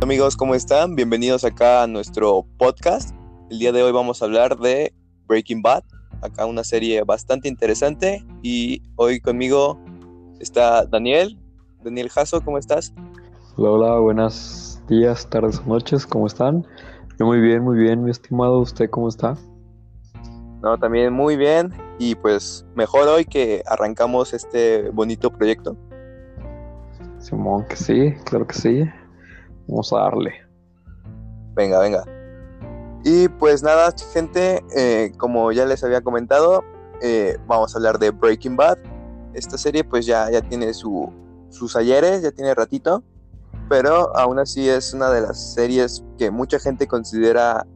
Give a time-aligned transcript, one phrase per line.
[0.00, 0.94] Amigos, ¿cómo están?
[0.94, 3.16] Bienvenidos acá a nuestro podcast.
[3.50, 4.94] El día de hoy vamos a hablar de
[5.26, 5.82] Breaking Bad,
[6.22, 9.76] acá una serie bastante interesante y hoy conmigo
[10.38, 11.36] está Daniel.
[11.82, 12.94] Daniel Jasso, ¿cómo estás?
[13.56, 16.64] Hola, hola, buenos días, tardes o noches, ¿cómo están?
[17.18, 19.36] Yo muy bien, muy bien, mi estimado, ¿usted cómo está?
[20.62, 25.76] No, también muy bien y pues mejor hoy que arrancamos este bonito proyecto.
[27.18, 28.84] Simón, que sí, claro que sí.
[29.68, 30.34] Vamos a darle.
[31.54, 32.04] Venga, venga.
[33.04, 36.64] Y pues nada, gente, eh, como ya les había comentado,
[37.00, 38.78] eh, vamos a hablar de Breaking Bad.
[39.34, 41.12] Esta serie pues ya, ya tiene su,
[41.50, 43.02] sus ayeres, ya tiene ratito,
[43.68, 47.66] pero aún así es una de las series que mucha gente considera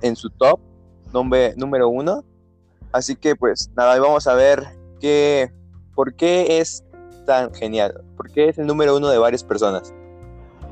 [0.00, 0.60] en su top
[1.12, 2.24] número uno.
[2.92, 4.64] Así que pues nada, vamos a ver
[5.00, 5.52] qué,
[5.94, 6.84] por qué es
[7.26, 9.92] tan genial, por qué es el número uno de varias personas.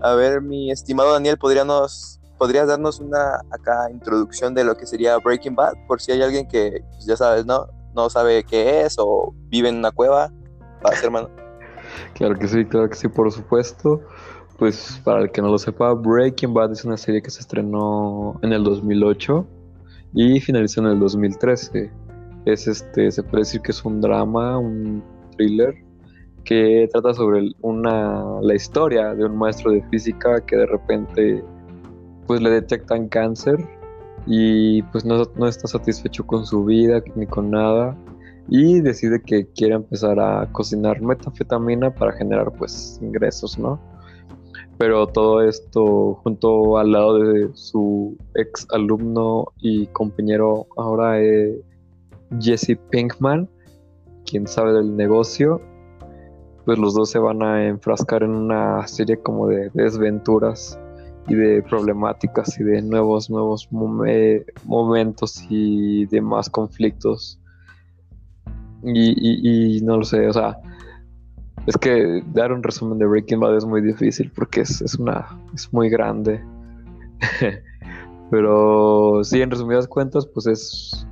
[0.03, 5.17] A ver, mi estimado Daniel, ¿podríamos, ¿podrías darnos una acá introducción de lo que sería
[5.19, 5.73] Breaking Bad?
[5.89, 7.67] Por si hay alguien que, pues, ya sabes, ¿no?
[7.95, 10.31] No sabe qué es o vive en una cueva.
[10.83, 11.31] Vas, hermano.
[12.15, 14.03] Claro que sí, claro que sí, por supuesto.
[14.59, 18.39] Pues para el que no lo sepa, Breaking Bad es una serie que se estrenó
[18.43, 19.47] en el 2008
[20.15, 21.91] y finalizó en el 2013.
[22.47, 25.03] Es este, se puede decir que es un drama, un
[25.37, 25.86] thriller
[26.47, 31.45] que trata sobre una, la historia de un maestro de física que de repente
[32.27, 33.57] pues le detectan cáncer
[34.27, 37.97] y pues no, no está satisfecho con su vida ni con nada
[38.49, 43.81] y decide que quiere empezar a cocinar metafetamina para generar pues ingresos, ¿no?
[44.79, 51.61] Pero todo esto junto al lado de su ex alumno y compañero ahora eh,
[52.39, 53.49] Jesse Pinkman,
[54.25, 55.61] quien sabe del negocio,
[56.67, 60.77] pues los dos se van a enfrascar en una serie como de desventuras
[61.29, 67.39] y de problemáticas y de nuevos, nuevos momentos y demás conflictos.
[68.83, 70.59] Y, y, no lo sé, o sea,
[71.67, 75.25] es que dar un resumen de Breaking Bad es muy difícil porque es, es una,
[75.55, 76.45] es muy grande.
[78.31, 81.07] Pero sí, en resumidas cuentas, pues es,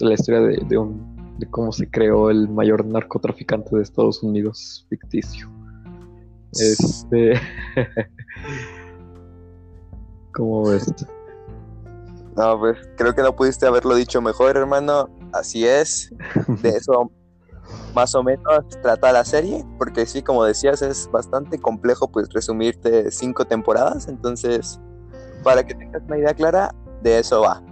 [0.00, 5.50] la historia de un de cómo se creó el mayor narcotraficante de Estados Unidos ficticio.
[6.52, 7.40] Este.
[10.34, 10.92] ¿Cómo ves?
[12.36, 15.08] No, pues creo que no pudiste haberlo dicho mejor, hermano.
[15.32, 16.12] Así es.
[16.62, 17.10] De eso
[17.94, 23.10] más o menos trata la serie, porque sí, como decías, es bastante complejo pues resumirte
[23.10, 24.80] cinco temporadas, entonces
[25.42, 27.62] para que tengas una idea clara, de eso va.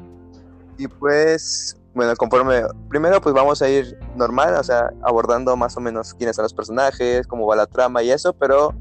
[0.79, 5.81] Y pues bueno, conforme, primero pues vamos a ir normal, o sea, abordando más o
[5.81, 8.75] menos quiénes son los personajes, cómo va la trama y eso, pero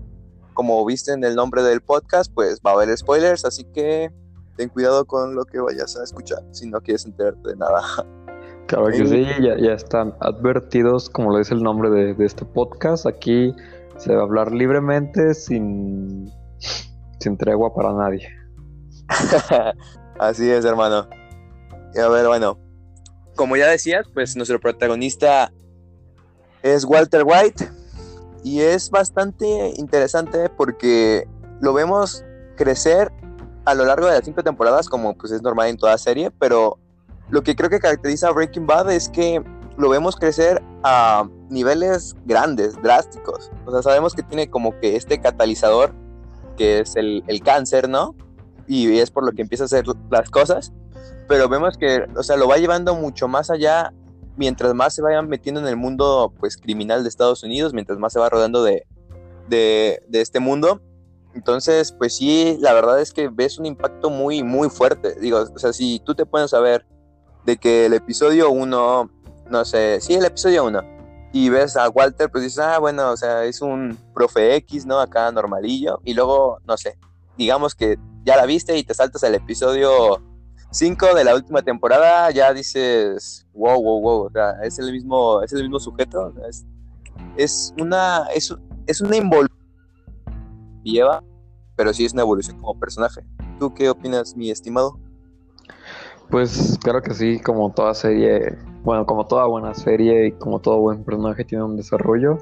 [0.54, 4.12] como viste en el nombre del podcast, pues va a haber spoilers, así que
[4.56, 7.82] ten cuidado con lo que vayas a escuchar si no quieres enterarte de nada.
[8.68, 12.46] Claro que sí, ya, ya, están advertidos, como lo dice el nombre de, de, este
[12.46, 13.54] podcast, aquí
[13.98, 16.32] se va a hablar libremente sin,
[17.20, 18.30] sin tregua para nadie.
[20.20, 21.06] así es, hermano.
[21.94, 22.58] Y a ver, bueno,
[23.42, 25.52] como ya decías, pues nuestro protagonista
[26.62, 27.72] es Walter White
[28.44, 31.28] y es bastante interesante porque
[31.60, 32.24] lo vemos
[32.56, 33.12] crecer
[33.66, 36.78] a lo largo de las cinco temporadas como pues es normal en toda serie, pero
[37.32, 39.44] lo que creo que caracteriza a Breaking Bad es que
[39.76, 43.50] lo vemos crecer a niveles grandes, drásticos.
[43.66, 45.96] O sea, sabemos que tiene como que este catalizador
[46.58, 48.14] que es el, el cáncer, ¿no?
[48.68, 50.72] Y es por lo que empieza a hacer las cosas
[51.32, 53.94] pero vemos que, o sea, lo va llevando mucho más allá
[54.36, 58.12] mientras más se vayan metiendo en el mundo, pues, criminal de Estados Unidos, mientras más
[58.12, 58.86] se va rodando de,
[59.48, 60.82] de, este mundo.
[61.34, 65.18] Entonces, pues sí, la verdad es que ves un impacto muy, muy fuerte.
[65.22, 66.86] Digo, o sea, si tú te puedes saber
[67.46, 69.12] de que el episodio 1,
[69.50, 70.82] no sé, sí, el episodio 1,
[71.32, 75.00] y ves a Walter, pues dices, ah, bueno, o sea, es un profe X, ¿no?
[75.00, 76.98] Acá normalillo, y luego, no sé,
[77.38, 80.22] digamos que ya la viste y te saltas al episodio
[80.72, 85.42] 5 de la última temporada ya dices, wow, wow, wow, o sea, es el mismo,
[85.42, 86.34] es el mismo sujeto,
[87.36, 88.56] es, una, es,
[88.88, 89.62] es una involución
[90.84, 91.24] lleva,
[91.76, 93.22] pero sí es una evolución como personaje.
[93.60, 94.98] ¿Tú qué opinas, mi estimado?
[96.30, 100.80] Pues claro que sí, como toda serie, bueno, como toda buena serie y como todo
[100.80, 102.38] buen personaje tiene un desarrollo.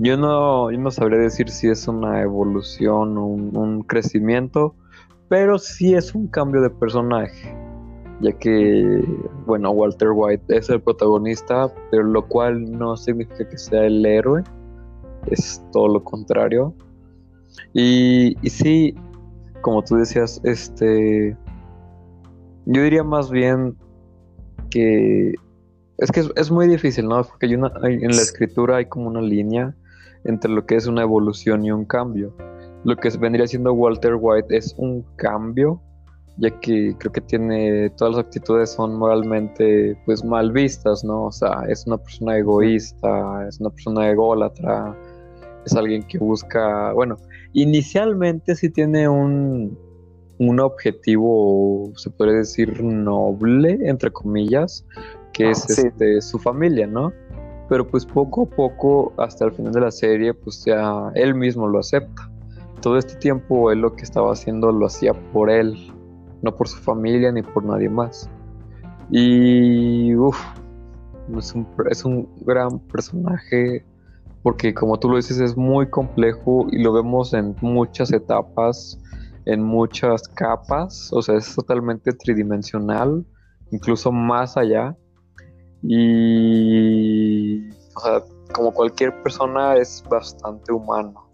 [0.00, 4.74] Yo no, yo no sabría decir si es una evolución un, un crecimiento,
[5.28, 7.56] pero sí es un cambio de personaje,
[8.20, 9.04] ya que,
[9.46, 14.42] bueno, Walter White es el protagonista, pero lo cual no significa que sea el héroe,
[15.30, 16.74] es todo lo contrario.
[17.74, 18.94] Y, y sí,
[19.60, 21.36] como tú decías, este,
[22.66, 23.76] yo diría más bien
[24.70, 25.34] que
[25.98, 27.22] es que es, muy difícil, ¿no?
[27.22, 29.74] Porque hay una, en la escritura hay como una línea
[30.24, 32.34] entre lo que es una evolución y un cambio.
[32.84, 35.80] Lo que vendría siendo Walter White es un cambio,
[36.38, 41.26] ya que creo que tiene todas las actitudes son moralmente pues mal vistas, ¿no?
[41.26, 44.96] O sea, es una persona egoísta, es una persona ególatra,
[45.64, 47.18] es alguien que busca, bueno,
[47.52, 49.78] inicialmente sí tiene un,
[50.38, 54.84] un objetivo, se puede decir, noble, entre comillas,
[55.32, 57.12] que es este, su familia, ¿no?
[57.68, 61.68] Pero pues poco a poco, hasta el final de la serie, pues ya él mismo
[61.68, 62.31] lo acepta.
[62.82, 65.74] Todo este tiempo él lo que estaba haciendo lo hacía por él,
[66.42, 68.28] no por su familia ni por nadie más.
[69.10, 70.38] Y uff,
[71.38, 73.84] es un, es un gran personaje
[74.42, 78.98] porque como tú lo dices es muy complejo y lo vemos en muchas etapas,
[79.44, 83.24] en muchas capas, o sea, es totalmente tridimensional,
[83.70, 84.96] incluso más allá.
[85.82, 87.68] Y,
[88.52, 91.28] como cualquier persona es bastante humano.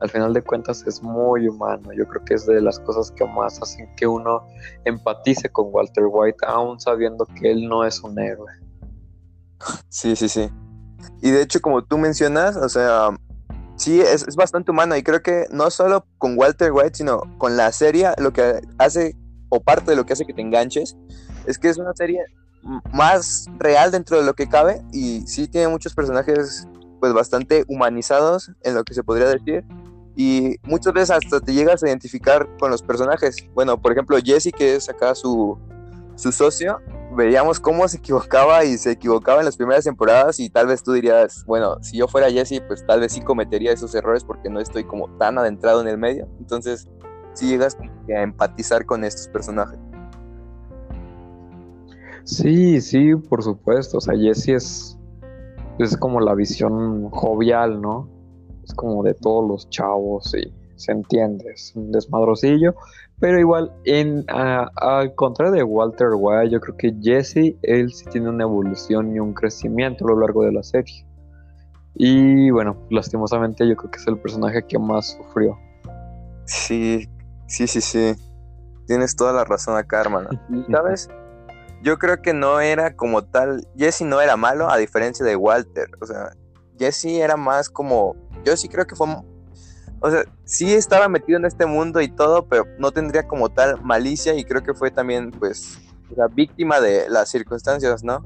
[0.00, 1.92] Al final de cuentas es muy humano.
[1.92, 4.46] Yo creo que es de las cosas que más hacen que uno
[4.84, 8.52] empatice con Walter White, aún sabiendo que él no es un héroe.
[9.88, 10.50] Sí, sí, sí.
[11.22, 13.10] Y de hecho, como tú mencionas, o sea,
[13.76, 14.96] sí, es, es, bastante humano.
[14.96, 19.16] Y creo que no solo con Walter White, sino con la serie, lo que hace,
[19.50, 20.96] o parte de lo que hace que te enganches,
[21.46, 22.24] es que es una serie
[22.92, 24.82] más real dentro de lo que cabe.
[24.92, 26.66] Y sí tiene muchos personajes,
[27.00, 29.64] pues bastante humanizados en lo que se podría decir.
[30.16, 33.36] Y muchas veces hasta te llegas a identificar con los personajes.
[33.54, 35.58] Bueno, por ejemplo, Jesse, que es acá su,
[36.16, 36.78] su socio,
[37.14, 40.92] veíamos cómo se equivocaba y se equivocaba en las primeras temporadas y tal vez tú
[40.92, 44.60] dirías, bueno, si yo fuera Jesse, pues tal vez sí cometería esos errores porque no
[44.60, 46.28] estoy como tan adentrado en el medio.
[46.38, 46.88] Entonces,
[47.34, 47.76] sí llegas
[48.14, 49.78] a empatizar con estos personajes.
[52.24, 53.98] Sí, sí, por supuesto.
[53.98, 54.98] O sea, Jesse es,
[55.78, 58.08] es como la visión jovial, ¿no?
[58.70, 62.74] Es como de todos los chavos y se entiende, es un desmadrocillo,
[63.18, 68.30] pero igual, en al contrario de Walter White, yo creo que Jesse, él sí tiene
[68.30, 71.04] una evolución y un crecimiento a lo largo de la serie.
[71.94, 75.58] Y bueno, lastimosamente yo creo que es el personaje que más sufrió.
[76.44, 77.08] Sí,
[77.46, 78.14] sí, sí, sí.
[78.86, 80.30] Tienes toda la razón acá, hermano.
[80.70, 81.10] ¿Sabes?
[81.82, 83.66] Yo creo que no era como tal.
[83.76, 85.88] Jesse no era malo, a diferencia de Walter.
[86.00, 86.30] O sea,
[86.78, 88.16] Jesse era más como.
[88.44, 89.06] Yo sí creo que fue
[90.02, 93.82] o sea, sí estaba metido en este mundo y todo, pero no tendría como tal
[93.82, 95.78] malicia y creo que fue también, pues,
[96.16, 98.24] la víctima de las circunstancias, ¿no?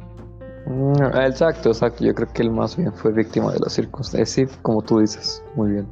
[0.67, 2.05] Mm, exacto, exacto.
[2.05, 4.31] Yo creo que él más bien fue víctima de las circunstancias.
[4.31, 5.89] Sí, como tú dices, muy bien.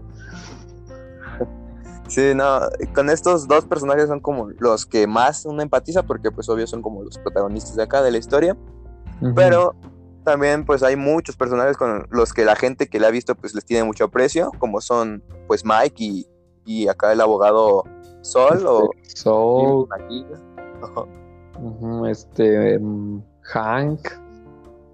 [2.07, 2.61] Sí, no,
[2.95, 6.83] con estos dos personajes son como los que más uno empatiza porque pues obvio son
[6.83, 8.57] como los protagonistas de acá de la historia.
[9.35, 9.75] Pero
[10.23, 13.55] también pues hay muchos personajes con los que la gente que le ha visto pues
[13.55, 16.27] les tiene mucho aprecio, como son pues Mike
[16.65, 17.85] y, acá el abogado
[18.23, 19.89] Sol o Sol.
[22.09, 24.09] este em, Hank.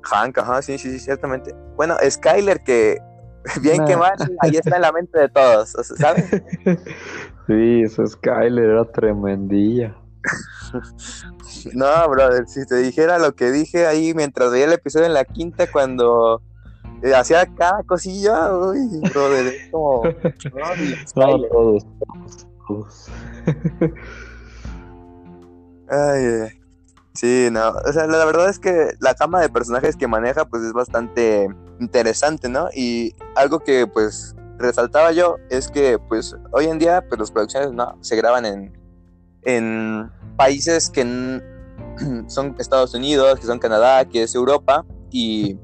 [0.02, 1.54] Hank, ajá, sí, sí, sí, ciertamente.
[1.76, 2.98] Bueno, Skyler que
[3.62, 6.28] bien que mal, ahí está en la mente de todos, ¿sabes?
[7.46, 9.94] sí, eso Skyler era tremendilla.
[11.74, 15.24] No, brother, si te dijera lo que dije ahí mientras veía el episodio en la
[15.24, 16.42] quinta cuando
[17.02, 20.02] eh, hacía cada cosilla, uy, brother, es como...
[21.16, 21.86] No, todos,
[22.66, 23.10] todos,
[25.90, 26.48] Ay,
[27.14, 30.62] sí, no, o sea, la verdad es que la cama de personajes que maneja pues
[30.62, 31.48] es bastante
[31.80, 32.68] interesante, ¿no?
[32.74, 37.72] Y algo que pues resaltaba yo es que pues hoy en día pues las producciones
[37.72, 38.77] no se graban en
[39.42, 41.02] en países que
[42.26, 45.56] son Estados Unidos, que son Canadá, que es Europa, y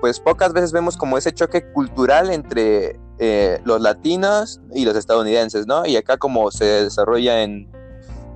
[0.00, 5.66] pues pocas veces vemos como ese choque cultural entre eh, los latinos y los estadounidenses,
[5.66, 5.86] ¿no?
[5.86, 7.70] Y acá como se desarrolla en,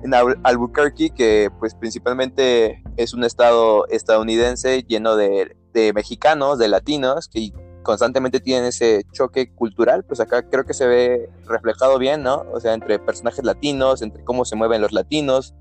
[0.03, 0.13] en
[0.43, 7.51] Albuquerque, que pues principalmente es un estado estadounidense lleno de, de mexicanos, de latinos, que
[7.87, 12.43] constantemente tienen ese choque cultural, pues acá creo que se ve reflejado bien, ¿no?
[12.51, 15.55] O sea, entre personajes latinos, entre cómo se mueven los latinos,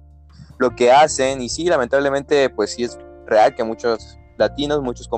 [0.59, 5.09] lo que hacen, y sí, lamentablemente, pues sí es real que muchos latinos, muchos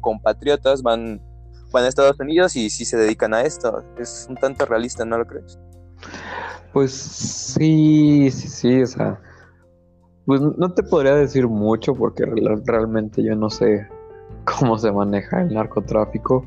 [0.00, 1.22] compatriotas van,
[1.70, 3.84] van a Estados Unidos y sí se dedican a esto.
[3.96, 5.60] Es un tanto realista, ¿no lo crees?
[6.72, 9.20] Pues sí, sí, sí, o sea,
[10.26, 12.24] pues no te podría decir mucho porque
[12.66, 13.86] realmente yo no sé
[14.44, 16.44] cómo se maneja el narcotráfico,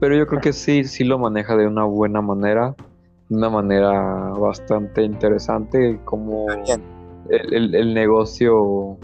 [0.00, 2.74] pero yo creo que sí, sí lo maneja de una buena manera.
[3.28, 6.46] de una manera bastante interesante, como
[7.28, 8.96] el, el, negocio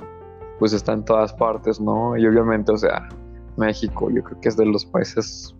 [0.59, 2.17] pues está en todas partes, ¿no?
[2.17, 3.09] Y obviamente, o sea,
[3.57, 5.55] México yo creo que es de los países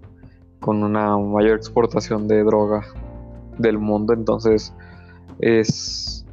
[0.61, 2.85] con una mayor exportación de droga
[3.59, 4.75] del mundo, entonces
[5.39, 6.27] es,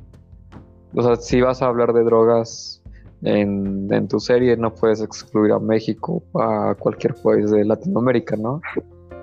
[0.96, 2.75] o sea, si vas a hablar de drogas
[3.22, 8.62] en, en tu serie, no puedes excluir a México, a cualquier país de Latinoamérica, ¿no?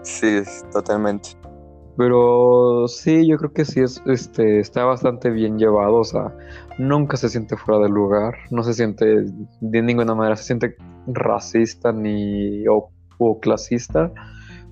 [0.03, 1.31] Sí, totalmente.
[1.97, 6.35] Pero sí, yo creo que sí es, este, está bastante bien llevado, o sea,
[6.79, 9.27] nunca se siente fuera de lugar, no se siente
[9.61, 12.91] de ninguna manera, se siente racista ni o,
[13.41, 14.11] clasista,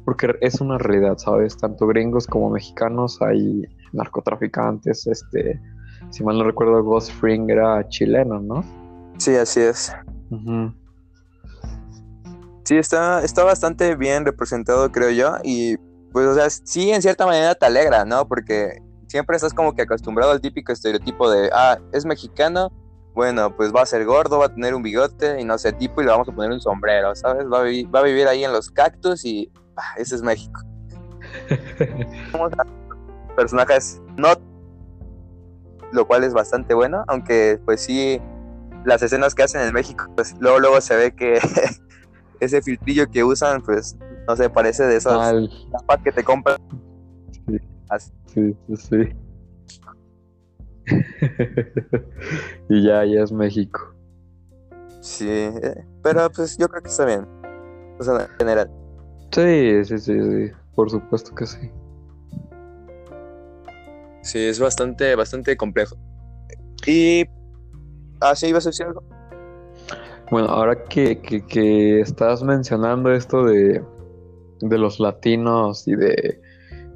[0.05, 1.57] porque es una realidad, ¿sabes?
[1.57, 3.63] Tanto gringos como mexicanos hay
[3.93, 5.61] narcotraficantes, este,
[6.09, 8.65] si mal no recuerdo, Ghost Fring era chileno, ¿no?
[9.21, 9.95] Sí, así es.
[12.65, 15.77] Sí, está, está bastante bien representado, creo yo, y
[16.11, 18.27] pues, o sea, sí, en cierta manera te alegra, ¿no?
[18.27, 22.73] Porque siempre estás como que acostumbrado al típico estereotipo de, ah, es mexicano,
[23.13, 26.01] bueno, pues va a ser gordo, va a tener un bigote y no sé, tipo,
[26.01, 27.45] y le vamos a poner un sombrero, ¿sabes?
[27.45, 30.63] Va a, vivir, ahí en los cactus y, ah, ese es México.
[33.37, 34.29] personajes no,
[35.93, 38.19] lo cual es bastante bueno, aunque pues sí,
[38.85, 41.39] las escenas que hacen en México, pues luego, luego se ve que
[42.41, 43.97] ese filtrillo que usan, pues
[44.27, 45.35] no sé, parece de esas
[45.73, 46.59] tapas que te compran.
[48.27, 48.97] Sí, sí, sí.
[52.69, 53.95] y ya, ya es México.
[55.01, 57.27] Sí, eh, pero pues yo creo que está bien.
[57.99, 58.71] O sea, en general.
[59.33, 60.53] Sí, sí, sí, sí.
[60.75, 61.71] Por supuesto que sí.
[64.23, 65.97] Sí, es bastante, bastante complejo.
[66.87, 67.25] Y.
[68.21, 69.03] Ah, sí, ibas a decir algo.
[70.31, 73.83] Bueno, ahora que, que estás mencionando esto de,
[74.61, 76.41] de los latinos y de,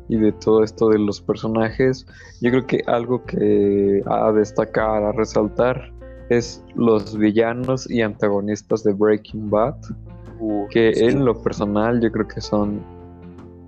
[0.09, 2.07] y de todo esto de los personajes,
[2.40, 5.93] yo creo que algo que a destacar, a resaltar,
[6.31, 9.76] es los villanos y antagonistas de Breaking Bad,
[10.71, 12.83] que en lo personal yo creo que son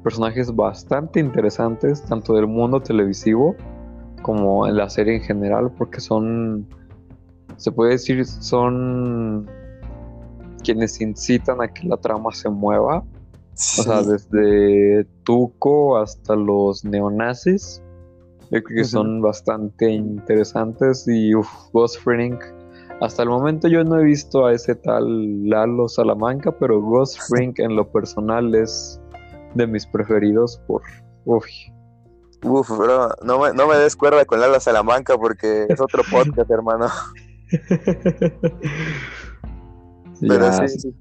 [0.03, 3.57] personajes bastante interesantes, tanto del mundo televisivo
[4.23, 6.67] como en la serie en general, porque son,
[7.57, 9.49] se puede decir, son
[10.63, 13.05] quienes incitan a que la trama se mueva
[13.57, 17.83] o sea, desde Tuco hasta los neonazis.
[18.51, 21.07] Yo creo que son bastante interesantes.
[21.09, 22.39] Y uff, Ghost Frink.
[23.01, 27.77] Hasta el momento yo no he visto a ese tal Lalo Salamanca, pero Ghost en
[27.77, 29.01] lo personal es
[29.55, 30.83] de mis preferidos por.
[31.25, 31.47] Uf.
[32.45, 36.51] Uf, bro, no me, no me des cuerda con Lalo Salamanca porque es otro podcast,
[36.51, 36.89] hermano.
[40.21, 40.95] pero sí, sí, sí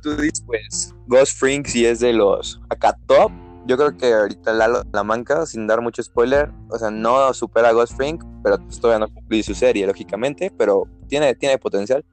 [0.00, 3.30] tú dices, pues, Ghost Frink si es de los acá top.
[3.66, 7.68] Yo creo que ahorita la, la manca, sin dar mucho spoiler, o sea, no supera
[7.68, 12.04] a Ghost Frink, pero pues, todavía no cumplí su serie, lógicamente, pero tiene, tiene potencial.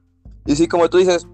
[0.46, 1.26] Y sí, como tú dices,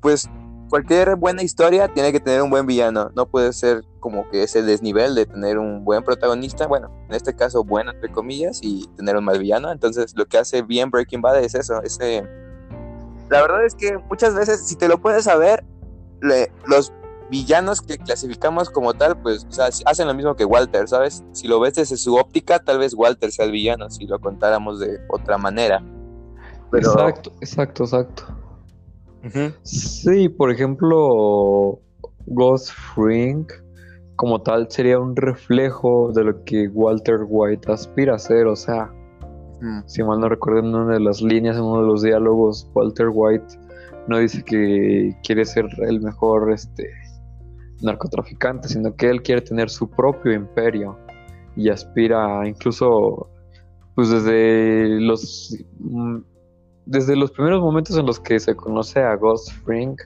[0.00, 0.28] pues
[0.72, 3.10] cualquier buena historia tiene que tener un buen villano.
[3.14, 7.36] No puede ser como que ese desnivel de tener un buen protagonista, bueno, en este
[7.36, 9.70] caso bueno entre comillas, y tener un mal villano.
[9.70, 12.26] Entonces lo que hace bien Breaking Bad es eso, ese...
[13.28, 15.62] La verdad es que muchas veces, si te lo puedes saber,
[16.66, 16.90] los
[17.28, 19.46] villanos que clasificamos como tal, pues,
[19.84, 21.22] hacen lo mismo que Walter, ¿sabes?
[21.32, 24.80] Si lo ves desde su óptica, tal vez Walter sea el villano, si lo contáramos
[24.80, 25.84] de otra manera.
[26.72, 28.41] Exacto, exacto, exacto.
[29.62, 31.78] Sí, por ejemplo,
[32.26, 33.52] Ghost Frink
[34.16, 38.92] como tal sería un reflejo de lo que Walter White aspira a ser, o sea,
[39.86, 43.08] si mal no recuerdo en una de las líneas, en uno de los diálogos, Walter
[43.12, 43.58] White
[44.08, 46.88] no dice que quiere ser el mejor este,
[47.82, 50.98] narcotraficante, sino que él quiere tener su propio imperio
[51.56, 53.28] y aspira incluso
[53.94, 56.18] pues desde los mm,
[56.86, 60.00] desde los primeros momentos en los que se conoce a Ghost Frink,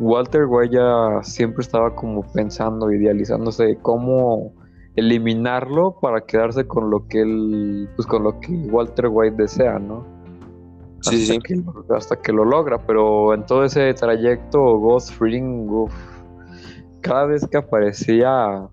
[0.00, 4.52] Walter Guaya siempre estaba como pensando, idealizándose cómo
[4.96, 10.04] eliminarlo para quedarse con lo que él, pues con lo que Walter White desea, ¿no?
[11.02, 11.38] Sí, hasta, sí.
[11.38, 15.70] Que, hasta que lo logra, pero en todo ese trayecto, Ghost Ring,
[17.00, 18.68] cada vez que aparecía,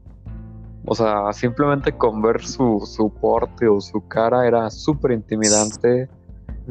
[0.85, 6.09] o sea, simplemente con ver su, su porte o su cara era súper intimidante,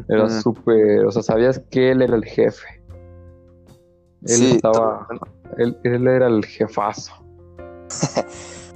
[0.08, 2.66] era súper, o sea, sabías que él era el jefe.
[4.22, 5.06] Él estaba,
[5.58, 7.12] él, él era el jefazo.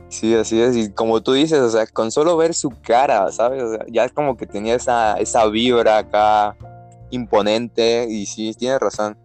[0.08, 0.75] Sí, así es.
[0.75, 3.62] Y como tú dices, o sea, con solo ver su cara, ¿sabes?
[3.62, 6.56] O sea, ya es como que tenía esa, esa vibra acá
[7.10, 8.06] imponente.
[8.08, 9.18] Y sí, tienes razón.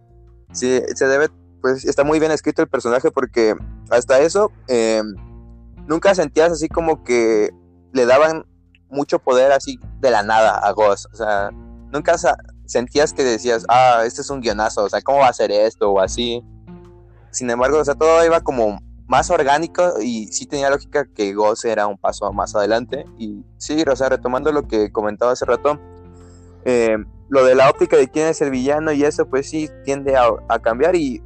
[0.52, 1.30] Sí, se debe,
[1.62, 3.56] pues está muy bien escrito el personaje porque
[3.90, 5.14] hasta eso, em,
[5.88, 7.50] nunca sentías así como que
[7.92, 8.44] le daban
[8.88, 11.06] mucho poder así de la nada a Ghost.
[11.12, 11.50] O sea,
[11.94, 12.16] nunca
[12.66, 15.92] sentías que decías, ah, este es un guionazo, o sea, ¿cómo va a ser esto?
[15.92, 16.42] O así.
[17.30, 21.64] Sin embargo, o sea, todo iba como más orgánico y sí tenía lógica que Ghost
[21.64, 23.04] era un paso más adelante.
[23.16, 25.80] Y sí, o sea, retomando lo que comentaba hace rato,
[26.64, 26.96] eh,
[27.28, 30.28] lo de la óptica de quién es el villano y eso, pues sí tiende a,
[30.48, 30.96] a cambiar.
[30.96, 31.22] Y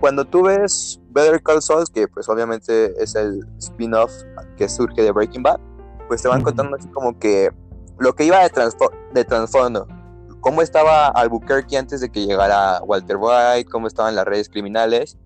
[0.00, 4.12] cuando tú ves Better Call Saul, que pues obviamente es el spin-off
[4.56, 5.60] que surge de Breaking Bad,
[6.08, 7.50] pues te van contando así como que
[7.98, 8.50] lo que iba de,
[9.14, 9.86] de trasfondo,
[10.42, 15.16] cómo estaba Albuquerque antes de que llegara Walter White, cómo estaban las redes criminales,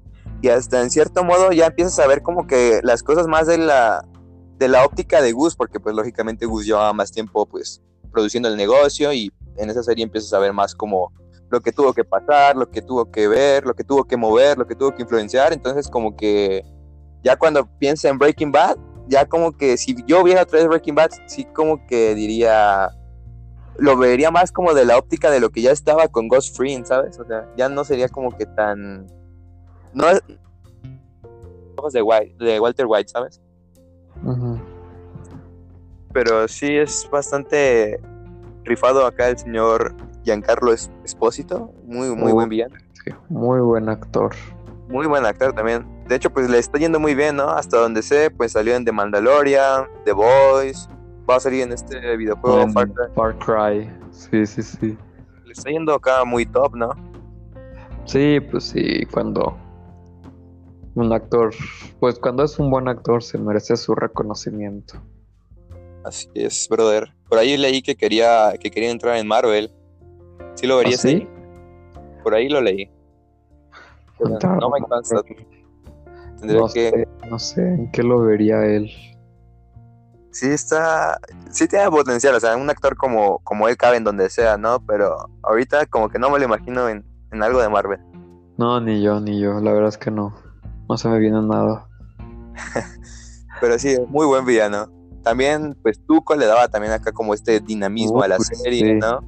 [0.43, 3.57] y hasta en cierto modo ya empiezas a ver como que las cosas más de
[3.59, 4.05] la,
[4.59, 7.83] de la óptica de Gus, porque pues lógicamente Gus llevaba más tiempo pues
[8.13, 11.11] produciendo el negocio y en esa serie empiezas a ver más como
[11.49, 14.59] lo que tuvo que pasar, lo que tuvo que ver, lo que tuvo que mover,
[14.59, 16.63] lo que tuvo que influenciar, entonces como que
[17.25, 18.77] ya cuando piensa en Breaking Bad,
[19.09, 22.91] ya como que si yo viera otra vez Breaking Bad, sí como que diría
[23.79, 26.83] lo vería más como de la óptica de lo que ya estaba con Ghost Free,
[26.85, 27.19] ¿sabes?
[27.19, 29.07] O sea, ya no sería como que tan.
[29.93, 30.23] No es.
[31.93, 33.41] De, White, de Walter White, ¿sabes?
[36.13, 38.01] Pero sí es bastante
[38.65, 41.73] rifado acá el señor Giancarlo Espósito.
[41.85, 42.75] Muy, muy buen villano.
[43.29, 44.35] muy buen actor.
[44.89, 45.87] Muy buen actor también.
[46.09, 47.51] De hecho, pues le está yendo muy bien, ¿no?
[47.51, 50.89] Hasta donde sé, pues salió en The Mandalorian, The Boys,
[51.29, 52.69] va a salir en este videojuego
[53.15, 53.91] Far Cry.
[54.11, 54.97] Sí, sí, sí.
[55.45, 56.91] Le está yendo acá muy top, ¿no?
[58.05, 59.57] Sí, pues sí, cuando
[60.95, 61.53] un actor,
[61.99, 64.95] pues cuando es un buen actor se merece su reconocimiento.
[66.05, 67.13] Así es, brother.
[67.29, 69.73] Por ahí leí que quería que quería entrar en Marvel.
[70.55, 71.29] ¿Sí lo verías ¿Ah, sí?
[72.23, 72.89] Por ahí lo leí.
[74.21, 75.17] no me cansa.
[76.43, 78.91] no Sé, no sé en qué lo vería él
[80.37, 81.19] sí está,
[81.51, 84.81] sí tiene potencial, o sea, un actor como, como él cabe en donde sea, ¿no?
[84.81, 87.05] Pero ahorita como que no me lo imagino en,
[87.43, 88.01] algo de Marvel.
[88.59, 90.35] No, ni yo, ni yo, la verdad es que no,
[90.89, 91.87] no se me viene nada.
[93.61, 94.91] Pero sí, muy buen villano.
[95.23, 99.21] También, pues Tuco le daba también acá como este dinamismo a la serie, ¿no?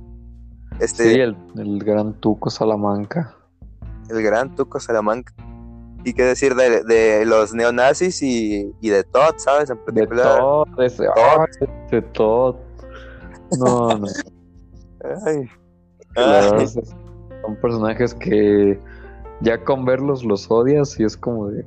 [0.79, 3.35] Este, sí, el, el gran Tuco Salamanca.
[4.09, 5.33] El gran Tuco Salamanca
[6.05, 9.71] y qué decir de, de los neonazis y, y, de Todd, ¿sabes?
[9.71, 10.69] En De Todd,
[11.91, 12.57] de Todd.
[13.59, 14.07] No, no.
[15.27, 15.49] Ay.
[17.45, 18.79] son personajes que
[19.41, 21.65] ya con verlos los odias y es como de...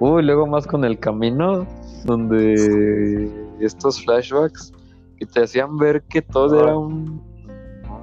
[0.00, 1.66] Uy, luego más con el camino,
[2.04, 4.72] donde estos flashbacks
[5.18, 7.22] y te hacían ver que Todd era un,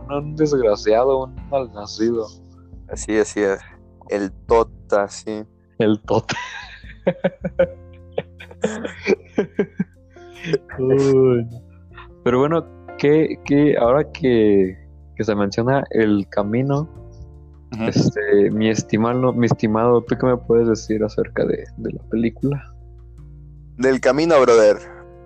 [0.10, 2.28] un, desgraciado, un malnacido.
[2.90, 3.60] Así, así es.
[4.10, 5.44] El Tota, sí.
[5.80, 6.36] El Tota.
[12.24, 12.66] Pero bueno,
[12.98, 14.78] que, ahora que,
[15.20, 16.90] se menciona el camino,
[17.82, 22.74] este, mi estimado, mi estimado, ¿tú qué me puedes decir acerca de, la película?
[23.78, 24.78] Del camino, brother.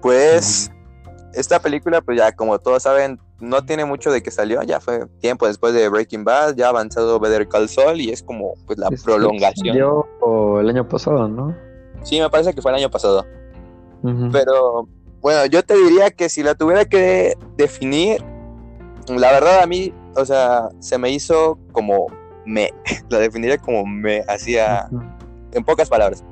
[0.01, 0.71] Pues
[1.33, 5.07] esta película, pues ya como todos saben, no tiene mucho de que salió, ya fue
[5.19, 8.77] tiempo después de Breaking Bad, ya ha avanzado Better Call Saul y es como pues
[8.77, 9.67] la prolongación.
[9.67, 10.07] Salió
[10.59, 11.55] el año pasado, ¿no?
[12.03, 13.25] Sí, me parece que fue el año pasado.
[14.31, 14.87] Pero
[15.21, 18.23] bueno, yo te diría que si la tuviera que definir,
[19.07, 22.07] la verdad a mí, o sea, se me hizo como
[22.45, 22.73] me,
[23.09, 24.89] la definiría como me hacía
[25.51, 26.23] en pocas palabras.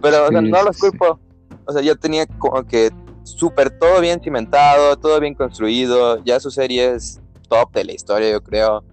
[0.00, 1.20] Pero no los culpo.
[1.66, 2.90] O sea, yo tenía como que
[3.22, 8.30] súper todo bien cimentado, todo bien construido, ya su serie es top de la historia,
[8.30, 8.84] yo creo.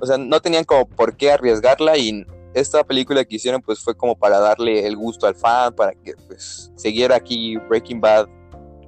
[0.00, 3.96] O sea, no tenían como por qué arriesgarla y esta película que hicieron pues fue
[3.96, 8.28] como para darle el gusto al fan, para que pues siguiera aquí Breaking Bad,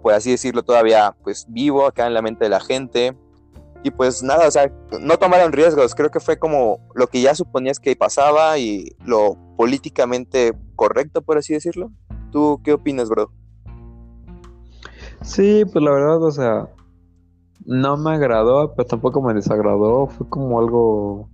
[0.03, 3.17] por así decirlo, todavía pues vivo acá en la mente de la gente.
[3.83, 7.35] Y pues nada, o sea, no tomaron riesgos, creo que fue como lo que ya
[7.35, 11.93] suponías que pasaba y lo políticamente correcto, por así decirlo.
[12.33, 13.31] ¿Tú qué opinas, bro?
[15.27, 16.69] Sí, pues la verdad, o sea,
[17.65, 20.07] no me agradó, pero tampoco me desagradó.
[20.07, 21.29] Fue como algo.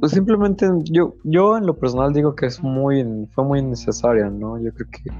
[0.00, 4.58] Pues simplemente yo, yo en lo personal digo que es muy, fue muy necesaria, ¿no?
[4.58, 5.10] Yo creo que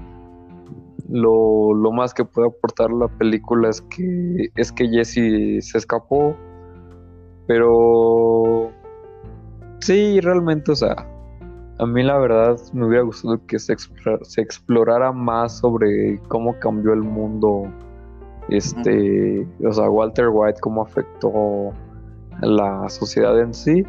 [1.09, 6.35] lo, lo más que puede aportar la película es que es que Jesse se escapó,
[7.47, 8.73] pero
[9.79, 10.97] sí, realmente, o sea,
[11.79, 17.03] a mí la verdad me hubiera gustado que se, explorara más sobre cómo cambió el
[17.03, 17.71] mundo,
[18.49, 21.73] este, o sea, Walter White, cómo afectó
[22.41, 23.85] la sociedad en sí.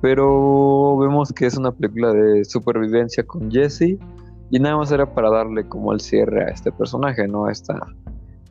[0.00, 3.98] Pero vemos que es una película de supervivencia con Jesse
[4.50, 7.48] Y nada más era para darle como el cierre a este personaje, ¿no?
[7.48, 7.78] Esta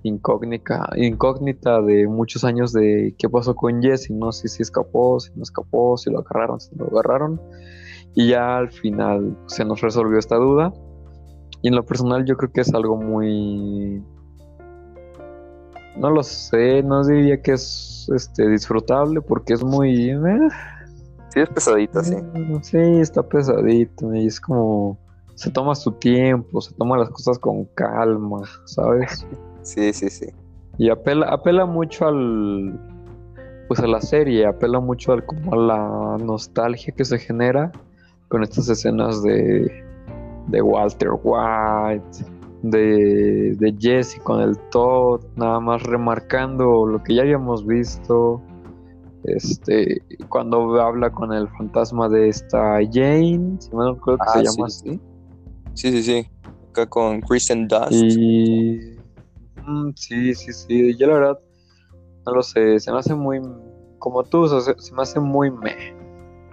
[0.03, 5.31] incógnita, incógnita de muchos años de qué pasó con Jesse, no sé si escapó, si
[5.35, 7.41] no escapó, si lo agarraron, si no lo agarraron.
[8.13, 10.73] Y ya al final se nos resolvió esta duda.
[11.61, 14.03] Y en lo personal yo creo que es algo muy...
[15.97, 20.09] No lo sé, no diría que es este, disfrutable porque es muy...
[20.09, 20.47] Eh,
[21.29, 22.15] sí, es pesadito, sí.
[22.63, 24.97] Sí, está pesadito y es como
[25.35, 29.25] se toma su tiempo, se toma las cosas con calma, ¿sabes?
[29.63, 30.27] Sí, sí, sí.
[30.77, 32.79] Y apela, apela mucho al
[33.67, 37.71] pues a la serie, apela mucho al como a la nostalgia que se genera
[38.31, 39.69] con estas escenas de,
[40.47, 42.25] de Walter White,
[42.63, 48.41] de, de Jesse con el Todd, nada más remarcando lo que ya habíamos visto.
[49.25, 54.43] Este, cuando habla con el fantasma de esta Jane, si me acuerdo que se ah,
[54.43, 54.99] llama así.
[55.73, 56.27] Sí, sí, sí.
[56.69, 57.91] Acá con Kristen Dust.
[57.91, 58.97] Y.
[59.67, 60.97] Mm, sí, sí, sí.
[60.97, 61.39] Yo la verdad,
[62.25, 62.79] no lo sé.
[62.79, 63.41] Se me hace muy.
[63.99, 66.00] Como tú, se, me hace muy me.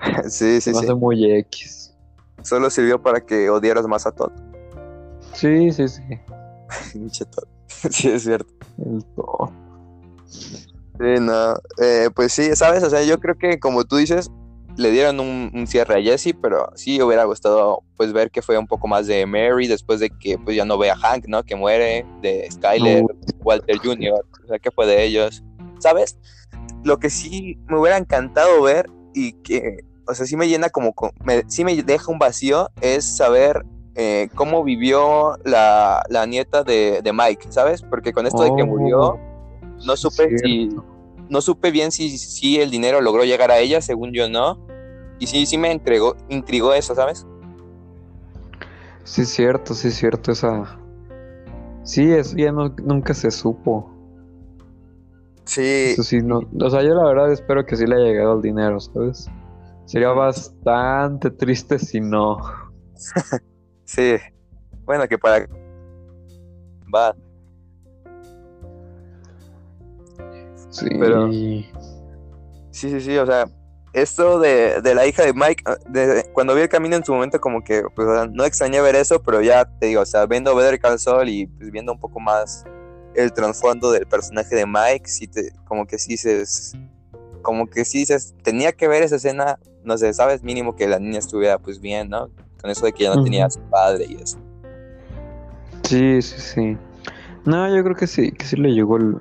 [0.29, 1.95] sí, sí, hace muy X.
[2.43, 4.33] Solo sirvió para que odiaras más a Todd.
[5.33, 6.03] Sí, sí, sí.
[7.91, 8.53] sí, es cierto.
[8.79, 9.51] El Todd.
[10.27, 11.55] Sí, no.
[11.81, 12.83] Eh, pues sí, ¿sabes?
[12.83, 14.31] O sea, yo creo que como tú dices,
[14.79, 18.67] le dieron un, cierre a Jesse, pero sí hubiera gustado pues ver que fue un
[18.67, 21.43] poco más de Mary después de que pues ya no ve a Hank, ¿no?
[21.43, 23.05] Que muere, de Skyler,
[23.43, 25.43] Walter Jr., o sea, ¿qué fue de ellos?
[25.81, 26.17] ¿Sabes?
[26.85, 30.95] Lo que sí me hubiera encantado ver y que, o sea, sí me llena como,
[31.23, 37.47] me, sí me deja un vacío es saber eh, cómo vivió la, nieta de, Mike,
[37.51, 37.83] ¿sabes?
[37.83, 39.21] Porque con esto de que murió, oh,
[39.85, 40.71] no supe si
[41.29, 44.59] no supe bien si, si el dinero logró llegar a ella, según yo no.
[45.19, 47.27] Y sí, sí me entregó, intrigó eso, ¿sabes?
[49.05, 50.79] Sí, es cierto, sí, es cierto, esa...
[51.83, 53.91] Sí, eso ya no, nunca se supo.
[55.45, 55.63] Sí.
[55.93, 56.43] Eso sí, no...
[56.61, 59.29] O sea, yo la verdad espero que sí le haya llegado el dinero, ¿sabes?
[59.89, 62.37] Sería bastante triste si no.
[63.85, 64.17] sí.
[64.85, 65.49] Bueno, que para...
[66.95, 67.17] Va.
[70.69, 70.89] Sí.
[70.91, 71.33] Pero...
[71.33, 71.71] Sí,
[72.71, 73.47] sí, sí, o sea,
[73.95, 75.79] esto de, la hija de Mike, ah,
[76.35, 79.41] cuando vi el camino en su momento como que pues, no extrañé ver eso, pero
[79.41, 82.63] ya te digo, o sea, viendo Better Call Saul y pues, viendo un poco más
[83.15, 86.45] el trasfondo del personaje de Mike, sí te, como que sí se
[87.43, 90.99] como que sí se tenía que ver esa escena, no sé, sabes, mínimo que la
[90.99, 92.31] niña estuviera pues bien, ¿no?
[92.61, 94.39] Con eso de que ya no tenía a su padre y eso.
[95.85, 96.79] Sí, sí, sí.
[97.45, 99.17] No, yo creo que sí, que sí le llegó el,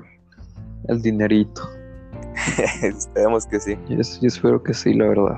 [0.88, 1.62] el dinerito.
[2.82, 3.78] Esperemos que sí.
[3.88, 5.38] Yo, espero que sí, la verdad.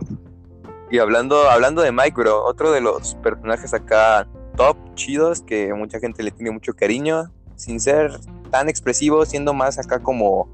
[0.91, 5.99] Y hablando, hablando de Mike, bro, otro de los personajes acá top, chidos, que mucha
[5.99, 10.49] gente le tiene mucho cariño, sin ser tan expresivo, siendo más acá como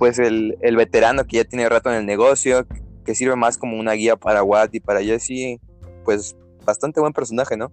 [0.00, 2.66] pues el, veterano que ya tiene rato en el negocio,
[3.04, 5.60] que sirve más como una guía para Watt y para Jesse,
[6.04, 7.70] pues bastante buen personaje, ¿no?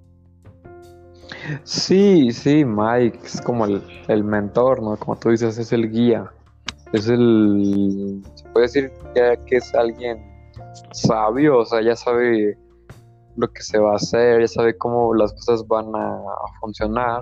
[1.63, 4.95] Sí, sí, Mike es como el, el mentor, ¿no?
[4.97, 6.31] Como tú dices, es el guía
[6.93, 10.19] es el, se puede decir ya que es alguien
[10.91, 12.57] sabio, o sea, ya sabe
[13.35, 16.19] lo que se va a hacer, ya sabe cómo las cosas van a,
[16.59, 17.21] funcionar,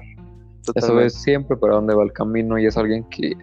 [0.76, 3.34] ya sabe siempre para dónde va el camino y es alguien que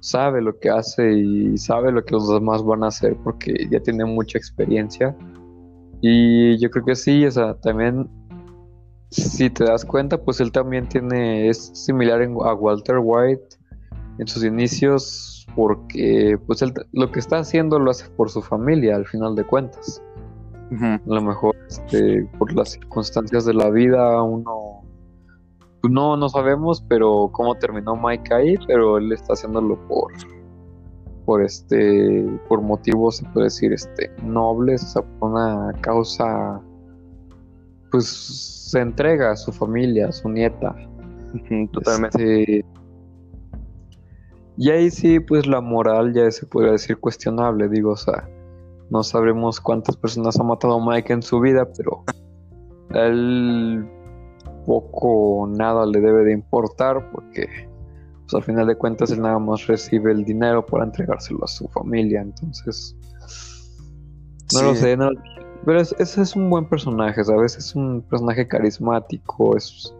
[0.00, 3.80] sabe lo que hace y sabe lo que los demás van a hacer porque ya
[3.80, 5.16] tiene mucha experiencia.
[6.00, 8.08] Y yo creo que sí, o sea, también
[9.10, 13.56] si te das cuenta, pues él también tiene, es similar a Walter White
[14.18, 18.96] en sus inicios porque pues él lo que está haciendo lo hace por su familia
[18.96, 20.02] al final de cuentas.
[20.80, 24.69] A lo mejor este, por las circunstancias de la vida uno
[25.88, 30.12] no no sabemos pero cómo terminó Mike ahí, pero él está haciéndolo por
[31.24, 36.60] por este por motivos se puede decir este nobles, o sea, por una causa
[37.90, 40.74] pues se entrega a su familia, a su nieta.
[41.72, 42.42] Totalmente.
[42.42, 42.66] Este,
[44.56, 48.28] y ahí sí, pues la moral ya se podría decir cuestionable, digo, o sea,
[48.90, 52.04] no sabremos cuántas personas ha matado Mike en su vida, pero
[52.90, 53.88] él
[54.70, 57.48] poco o nada le debe de importar porque
[58.22, 61.66] pues al final de cuentas él nada más recibe el dinero para entregárselo a su
[61.70, 62.96] familia, entonces
[64.54, 64.96] no lo sé,
[65.64, 67.56] pero ese es un buen personaje, ¿sabes?
[67.56, 69.92] Es un personaje carismático, es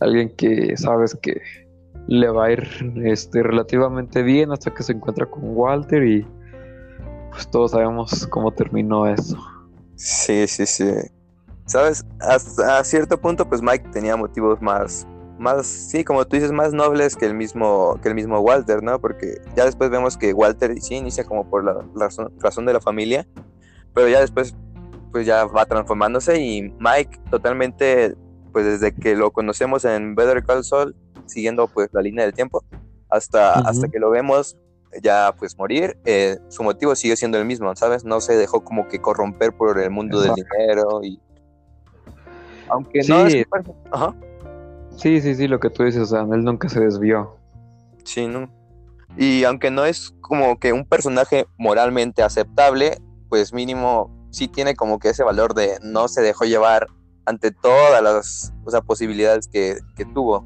[0.00, 1.40] alguien que sabes que
[2.08, 2.68] le va a ir
[3.04, 6.26] este, relativamente bien hasta que se encuentra con Walter y
[7.30, 9.38] pues todos sabemos cómo terminó eso.
[9.96, 10.92] Sí, sí, sí.
[11.68, 12.04] ¿Sabes?
[12.20, 15.06] Hasta cierto punto, pues Mike tenía motivos más,
[15.38, 18.98] más, sí, como tú dices, más nobles que el mismo, que el mismo Walter, ¿no?
[18.98, 22.80] Porque ya después vemos que Walter sí inicia como por la razón, razón de la
[22.80, 23.26] familia,
[23.92, 24.56] pero ya después,
[25.12, 28.16] pues ya va transformándose y Mike totalmente,
[28.50, 32.64] pues desde que lo conocemos en Better Call Saul, siguiendo pues la línea del tiempo,
[33.10, 34.56] hasta, hasta que lo vemos
[35.02, 38.04] ya pues morir, eh, su motivo sigue siendo el mismo, ¿sabes?
[38.04, 41.20] No se dejó como que corromper por el mundo del dinero y...
[42.70, 43.46] Aunque no es...
[43.90, 44.14] Ajá.
[44.96, 47.36] Sí, sí, sí, lo que tú dices, o sea, él nunca se desvió.
[48.04, 48.50] Sí, ¿no?
[49.16, 54.98] Y aunque no es como que un personaje moralmente aceptable, pues mínimo sí tiene como
[54.98, 56.88] que ese valor de no se dejó llevar
[57.26, 60.44] ante todas las o sea, posibilidades que, que tuvo.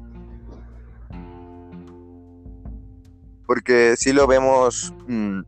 [3.45, 5.41] Porque sí lo vemos mm,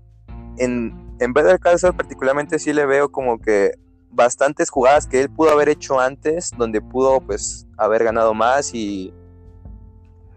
[0.57, 3.71] en, en Better Call Saul particularmente sí le veo como que
[4.15, 9.13] bastantes jugadas que él pudo haber hecho antes, donde pudo pues haber ganado más y,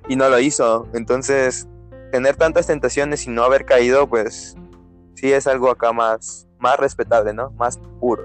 [0.08, 0.86] y no lo hizo.
[0.92, 1.68] Entonces,
[2.12, 4.56] tener tantas tentaciones y no haber caído, pues
[5.14, 7.50] sí es algo acá más, más respetable, ¿no?
[7.52, 8.24] Más puro.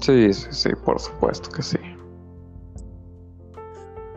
[0.00, 1.78] Sí, sí, sí, por supuesto que sí.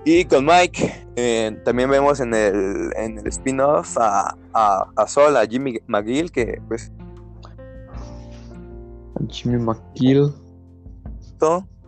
[0.05, 5.37] Y con Mike, eh, también vemos en el, en el spin-off a, a, a, Sol,
[5.37, 6.91] a Jimmy McGill, que pues...
[9.29, 10.33] Jimmy McGill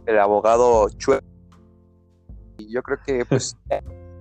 [0.05, 1.19] el abogado Chue.
[2.57, 3.57] Y yo creo que, pues,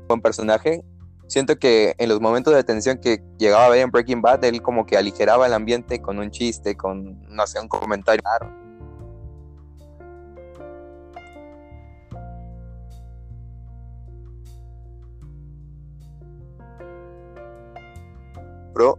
[0.09, 0.83] buen personaje.
[1.27, 4.61] Siento que en los momentos de tensión que llegaba a ver en Breaking Bad, él
[4.61, 8.23] como que aligeraba el ambiente con un chiste, con, no sé, un comentario.
[18.75, 18.99] Bro,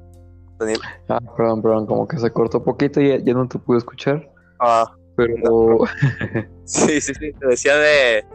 [0.57, 0.79] Daniel.
[1.09, 4.27] Ah, perdón, perdón, como que se cortó poquito y ya, no te pude escuchar.
[4.59, 5.79] Ah, pero.
[6.65, 7.31] sí, sí, sí.
[7.33, 8.25] Te decía de,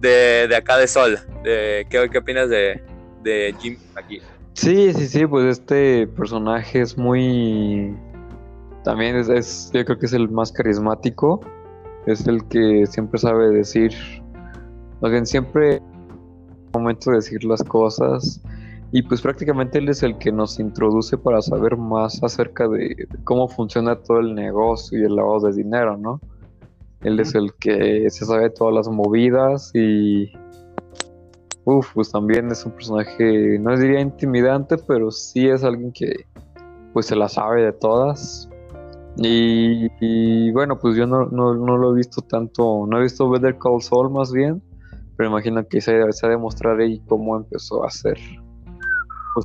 [0.00, 1.18] de, de acá de Sol.
[1.42, 2.82] De, ¿qué, ¿Qué opinas de,
[3.22, 4.20] de Jim aquí?
[4.54, 5.26] Sí, sí, sí.
[5.26, 7.96] Pues este personaje es muy.
[8.84, 11.40] También es, es, Yo creo que es el más carismático.
[12.06, 13.92] Es el que siempre sabe decir.
[15.00, 15.80] Más bien, siempre.
[16.74, 18.42] Momento de decir las cosas
[18.90, 23.46] y pues prácticamente él es el que nos introduce para saber más acerca de cómo
[23.48, 26.20] funciona todo el negocio y el lavado de dinero, ¿no?
[27.02, 30.32] Él es el que se sabe todas las movidas y...
[31.64, 36.24] Uf, pues también es un personaje, no diría intimidante, pero sí es alguien que
[36.94, 38.48] pues se la sabe de todas.
[39.16, 43.58] Y, bueno, pues yo no, no, no, lo he visto tanto, no he visto Better
[43.58, 44.62] Call Saul más bien,
[45.16, 48.16] pero imagino que se, se ha de mostrar ahí cómo empezó a hacer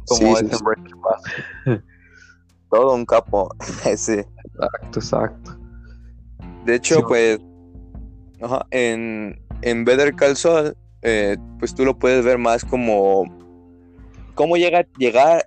[0.02, 0.46] como sí,
[2.70, 3.50] Todo un capo.
[3.98, 4.14] sí.
[4.14, 5.58] Exacto, exacto.
[6.66, 7.40] De hecho, pues,
[8.72, 13.26] en, en Better Call Saul, eh, pues tú lo puedes ver más como
[14.36, 15.46] cómo llega llegar,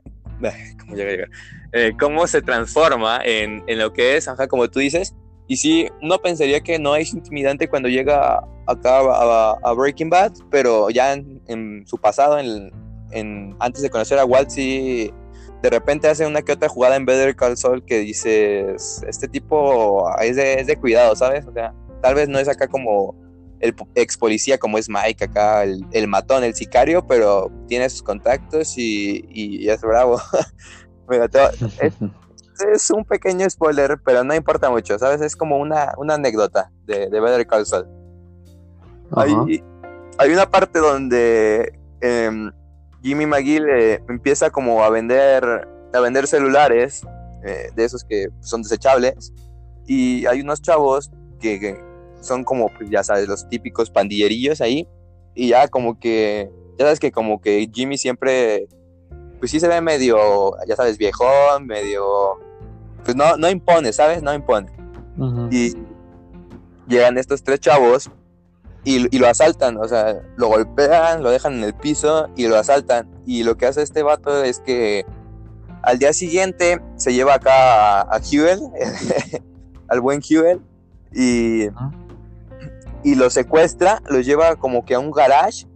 [0.80, 1.30] cómo llega a llegar,
[1.72, 5.14] eh, cómo se transforma en, en, lo que es, ajá, como tú dices.
[5.48, 9.00] Y sí, uno pensaría que no es intimidante cuando llega acá
[9.62, 12.70] a, Breaking Bad, pero ya en, en su pasado, en,
[13.58, 15.12] antes de conocer a Walt, sí,
[15.62, 20.08] de repente hace una que otra jugada en Better Call Saul que dices, este tipo
[20.20, 21.46] es de, cuidado, ¿sabes?
[21.46, 23.14] O sea, tal vez no es acá como
[23.60, 28.74] el ex policía como es Mike, acá el, matón, el sicario, pero tiene sus contactos
[28.76, 30.20] y, es bravo.
[32.72, 35.20] es, un pequeño spoiler, pero no importa mucho, ¿sabes?
[35.20, 37.86] Es como una, una anécdota de, de Better Call Saul.
[39.12, 39.62] Hay,
[40.18, 42.50] hay, una parte donde em,
[43.06, 45.44] Jimmy McGill eh, empieza como a vender,
[45.94, 47.06] a vender celulares
[47.44, 49.32] eh, de esos que son desechables
[49.86, 51.80] y hay unos chavos que,
[52.20, 54.88] son como, pues, ya sabes, los típicos pandillerillos ahí
[55.36, 58.66] y ya como que, ya sabes que como que Jimmy siempre,
[59.38, 62.40] pues sí se ve medio, ya sabes, viejón, medio,
[63.04, 64.20] pues no, no impone, ¿sabes?
[64.20, 64.66] No impone.
[65.52, 65.74] Y
[66.88, 68.10] llegan estos tres chavos
[68.86, 73.10] y, lo asaltan, o sea, lo golpean, lo dejan en el piso y lo asaltan.
[73.26, 75.04] Y lo que hace este vato es que
[75.82, 78.20] al día siguiente se lleva acá a, a
[79.88, 80.60] al buen Huel,
[81.12, 81.66] y,
[83.02, 85.66] y lo secuestra, lo lleva como que a un garage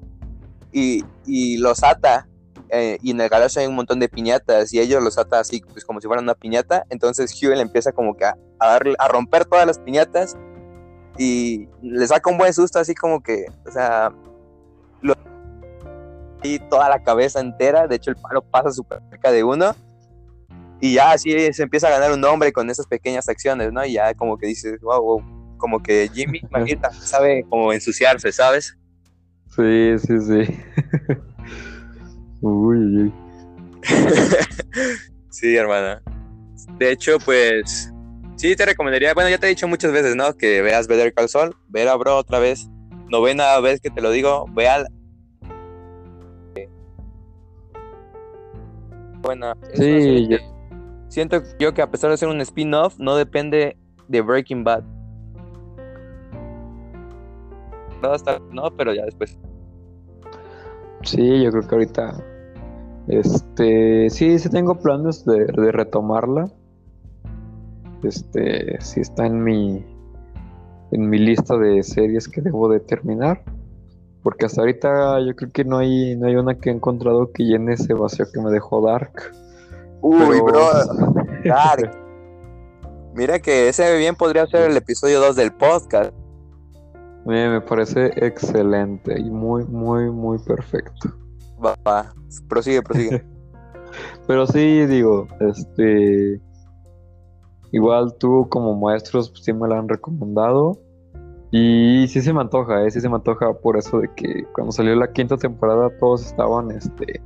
[0.73, 2.29] y, y los ata.
[2.69, 5.61] Eh, y en el garage hay un montón de piñatas y ellos los ata así
[5.73, 6.87] pues como si fueran una piñata.
[6.91, 10.37] Entonces Huel empieza como que a, darle, a romper todas las piñatas
[11.19, 14.13] y le saca un buen susto, así como que, o sea,
[16.43, 19.75] y toda la cabeza entera, de hecho el palo pasa súper cerca de uno,
[20.81, 23.85] y ya así se empieza a ganar un nombre con esas pequeñas acciones, ¿no?
[23.85, 28.77] Y ya como que dices, wow, wow como que Jimmy también sabe como ensuciarse, ¿sabes?
[29.55, 30.59] Sí, sí, sí.
[32.41, 33.13] uy, uy.
[35.31, 36.03] sí, hermana.
[36.79, 37.93] De hecho, pues
[38.41, 40.33] sí te recomendaría, bueno, ya te he dicho muchas veces, ¿no?
[40.35, 42.69] Que veas Better Call Saul, ver a Bro otra vez.
[43.09, 44.85] Novena vez que te lo digo, vea
[49.23, 49.57] Buena.
[49.75, 50.39] Sí, yo-
[51.09, 53.77] Siento yo que a pesar de ser un spin-off, no depende
[54.09, 54.85] de Breaking Bad.
[58.01, 59.37] No, hasta- no, pero ya después.
[61.03, 62.25] Sí, yo creo que ahorita.
[63.09, 64.09] Este.
[64.09, 66.49] Sí, sí tengo planes de, de retomarla.
[68.03, 68.81] Este.
[68.81, 69.85] Sí está en mi.
[70.93, 73.43] En mi lista de series que debo de terminar.
[74.23, 77.45] Porque hasta ahorita yo creo que no hay, no hay una que he encontrado que
[77.45, 79.13] llene ese vacío que me dejó Dark.
[80.03, 80.61] Uy, Pero- bro.
[81.45, 81.91] Dark.
[83.15, 86.13] Mira que ese bien podría ser el episodio 2 del podcast.
[87.25, 91.11] Me parece excelente y muy, muy, muy perfecto.
[91.65, 92.13] Va, va.
[92.49, 93.25] Prosigue, prosigue.
[94.27, 96.41] Pero sí, digo, este.
[97.73, 100.79] Igual tú como maestros pues, sí me la han recomendado.
[101.53, 102.91] Y sí se me antoja, ¿eh?
[102.91, 106.71] Sí se me antoja por eso de que cuando salió la quinta temporada todos estaban
[106.71, 107.21] este,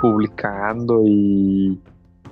[0.00, 1.80] publicando y,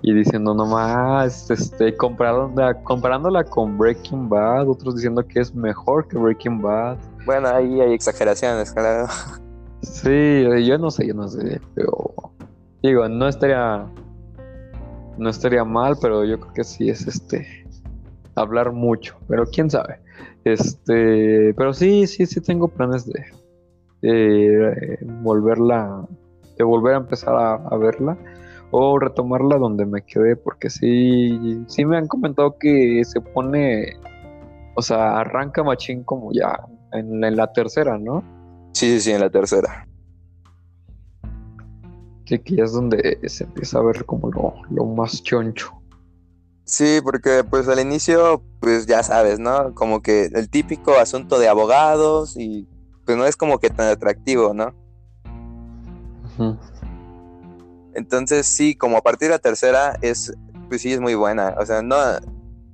[0.03, 6.19] y diciendo nomás, este, comparándola, comparándola con Breaking Bad, otros diciendo que es mejor que
[6.19, 6.99] Breaking Bad.
[7.27, 9.09] bueno, ahí hay exageraciones, claro.
[9.83, 12.15] Sí, yo no sé, yo no sé, pero
[12.83, 13.87] digo, no estaría
[15.19, 17.65] no estaría mal, pero yo creo que sí es este
[18.35, 20.01] hablar mucho, pero quién sabe.
[20.45, 23.25] Este, pero sí, sí, sí tengo planes de,
[24.03, 26.07] eh, volverla,
[26.57, 28.17] de volver a empezar a, verla
[28.71, 33.97] o retomarla donde me quedé, porque sí, sí me han comentado que se pone,
[34.75, 36.59] o sea, arranca machín como ya
[36.93, 38.23] en, en la tercera, ¿no?
[38.73, 39.87] Sí, sí, sí, en la tercera.
[42.25, 45.73] Sí, que ya es donde se empieza a ver como lo, lo más choncho.
[46.65, 49.75] Sí, porque pues al inicio, pues ya sabes, ¿no?
[49.75, 52.67] Como que el típico asunto de abogados y
[53.05, 54.75] pues no es como que tan atractivo, ¿no?
[57.95, 60.33] Entonces sí, como a partir de la tercera es,
[60.69, 61.55] pues sí es muy buena.
[61.61, 61.97] O sea, no,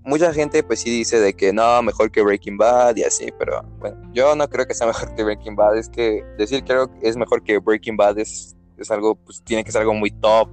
[0.05, 3.63] mucha gente pues sí dice de que no, mejor que Breaking Bad y así, pero
[3.81, 5.77] bueno, yo no creo que sea mejor que Breaking Bad.
[5.77, 9.73] Es que decir que es mejor que Breaking Bad es, es algo, pues tiene que
[9.73, 10.49] ser algo muy top.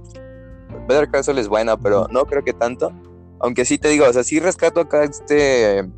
[0.86, 2.92] Better Call es buena, pero no creo que tanto.
[3.40, 5.88] Aunque sí te digo, o sea, sí rescato acá este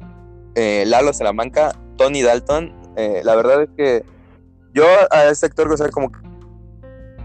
[0.55, 2.75] eh, Lalo Salamanca, Tony Dalton.
[2.97, 4.05] eh, la verdad es que
[4.75, 6.19] yo a este actor, o sea, como que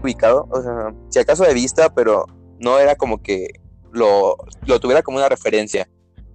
[0.02, 2.26] ubicado, o sea, si acaso de vista, pero
[2.58, 3.48] no era como que
[3.92, 5.88] lo, lo tuviera como una referencia.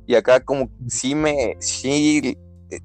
[0.07, 2.37] Y acá como sí me, sí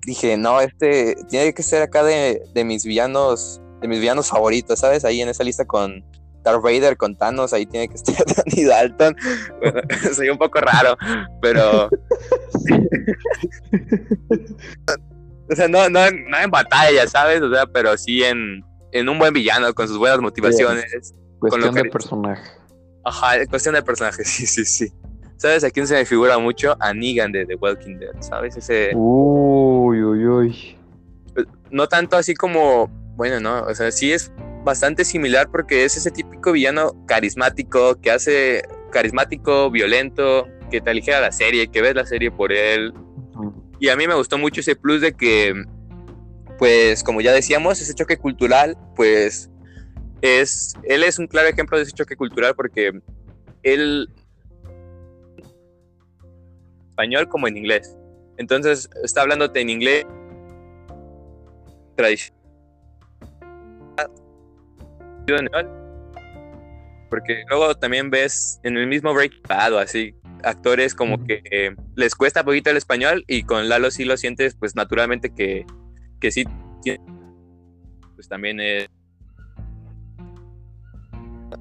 [0.05, 4.81] dije, no, este tiene que ser acá de, de mis villanos, de mis villanos favoritos,
[4.81, 5.05] ¿sabes?
[5.05, 6.05] Ahí en esa lista con
[6.43, 9.17] Darth Vader, con Thanos, ahí tiene que estar Danny Dalton.
[9.61, 9.81] Bueno,
[10.15, 10.97] soy un poco raro,
[11.43, 11.89] pero...
[15.51, 17.41] o sea, no, no, no en batalla, ¿sabes?
[17.43, 21.15] O sea, pero sí en, en un buen villano, con sus buenas motivaciones.
[21.39, 22.43] Cuestión de que- personaje.
[23.05, 24.93] Ajá, es cuestión de personaje, sí, sí, sí.
[25.37, 26.77] ¿Sabes a quién se me figura mucho?
[26.81, 28.57] A Negan de The Walking Dead, ¿sabes?
[28.57, 30.77] Ese, Uy, uy, uy.
[31.71, 34.31] no tanto así como, bueno, no, o sea, sí es
[34.63, 41.21] bastante similar porque es ese típico villano carismático que hace carismático, violento, que te aligera
[41.21, 42.93] la serie, que ves la serie por él.
[43.79, 45.55] Y a mí me gustó mucho ese plus de que,
[46.59, 49.51] pues, como ya decíamos, ese choque cultural, pues,
[50.21, 53.01] es, él es un claro ejemplo de ese choque cultural porque
[53.63, 54.09] él,
[56.91, 57.97] español como en inglés.
[58.37, 60.07] Entonces, está hablándote en inglés
[61.97, 62.36] tradicional.
[67.11, 71.75] Porque luego también ves en el mismo Breaking Bad o así, actores como que eh,
[71.95, 75.65] les cuesta poquito el español y con Lalo sí lo sientes pues naturalmente que,
[76.21, 76.45] que sí
[78.15, 78.89] pues también es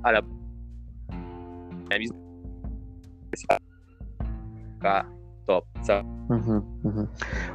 [0.03, 0.23] a la,
[1.97, 2.15] misma
[5.45, 5.63] top.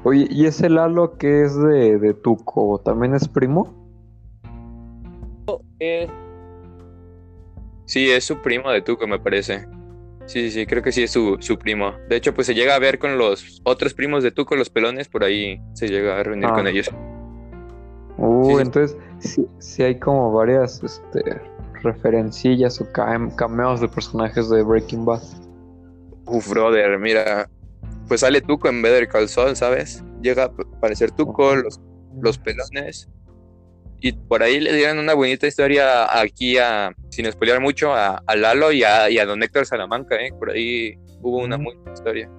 [0.04, 3.89] Oye, ¿y ese Lalo que es de, de Tuco también es primo?
[7.86, 9.66] Sí, es su primo de Tuco, me parece.
[10.26, 11.92] Sí, sí, sí, creo que sí es su, su primo.
[12.08, 15.08] De hecho, pues se llega a ver con los otros primos de Tuco, los pelones,
[15.08, 16.54] por ahí se llega a reunir Ah.
[16.54, 16.88] con ellos.
[18.16, 18.62] Uy, Sí, sí.
[18.62, 21.40] entonces sí, sí hay como varias este,
[21.82, 25.22] referencillas o cam- cameos de personajes de Breaking Bad.
[26.26, 27.48] Uf, brother, mira.
[28.06, 30.04] Pues sale Tuco en Better Call Saul, ¿sabes?
[30.20, 31.80] llega a parecer Tuco, los,
[32.20, 33.08] los pelones.
[34.00, 38.36] Y por ahí le dieron una bonita historia aquí, a, sin spoilear mucho, a, a
[38.36, 40.16] Lalo y a, y a, don Héctor Salamanca.
[40.16, 40.32] ¿eh?
[40.38, 42.30] Por ahí hubo una muy buena historia.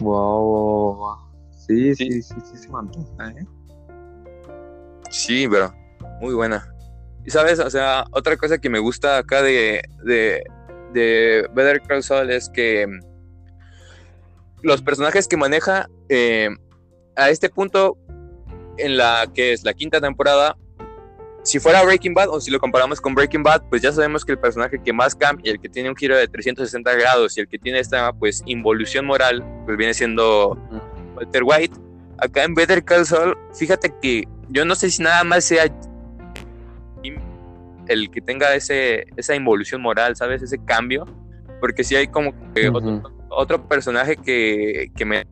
[0.00, 1.16] Wow,
[1.66, 3.46] Sí, sí, sí, sí, sí se mantuvo, ¿eh?
[5.10, 5.74] Sí, pero
[6.20, 6.72] muy buena.
[7.24, 10.44] Y sabes, o sea, otra cosa que me gusta acá de, de,
[10.92, 12.86] de Better Call Saul es que
[14.62, 16.50] los personajes que maneja eh,
[17.16, 17.98] a este punto
[18.78, 20.56] en la que es la quinta temporada,
[21.42, 24.32] si fuera Breaking Bad o si lo comparamos con Breaking Bad, pues ya sabemos que
[24.32, 27.48] el personaje que más cambia, el que tiene un giro de 360 grados y el
[27.48, 30.58] que tiene esta pues involución moral, pues viene siendo
[31.14, 31.76] Walter White.
[32.18, 35.66] Acá en Better Call Saul, fíjate que yo no sé si nada más sea
[37.88, 40.42] el que tenga ese, esa involución moral, ¿sabes?
[40.42, 41.06] Ese cambio.
[41.60, 45.24] Porque si hay como que otro, otro, personaje que, que me...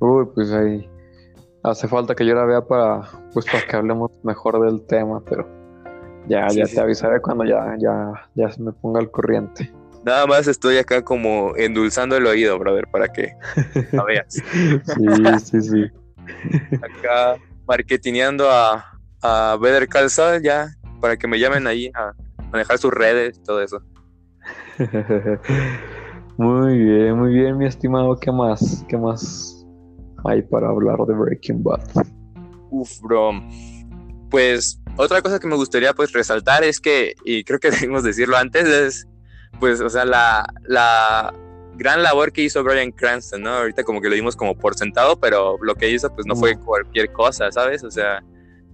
[0.00, 0.88] Uy, pues ahí
[1.62, 5.46] hace falta que yo la vea para, pues, para que hablemos mejor del tema, pero
[6.26, 6.74] ya, sí, ya sí.
[6.74, 9.72] te avisaré cuando ya, ya, ya se me ponga al corriente.
[10.04, 13.34] Nada más estoy acá como endulzando el oído, brother, para que
[13.92, 14.26] la veas.
[14.32, 15.90] sí, sí, sí.
[16.76, 17.36] Acá
[17.66, 20.68] marketineando a, a Better Call Saul ya,
[21.00, 22.14] para que me llamen ahí a
[22.50, 23.82] manejar sus redes y todo eso.
[26.38, 28.16] muy bien, muy bien, mi estimado.
[28.18, 28.84] ¿Qué más?
[28.88, 29.59] ¿Qué más
[30.24, 31.80] hay para hablar de Breaking Bad?
[32.70, 33.32] Uf, bro.
[34.30, 38.36] Pues otra cosa que me gustaría pues resaltar es que, y creo que debemos decirlo
[38.36, 39.06] antes, es
[39.58, 41.34] pues, o sea, la, la
[41.74, 43.50] gran labor que hizo Brian Cranston, ¿no?
[43.50, 46.58] Ahorita como que lo dimos como por sentado, pero lo que hizo pues no fue
[46.58, 47.82] cualquier cosa, ¿sabes?
[47.82, 48.22] O sea,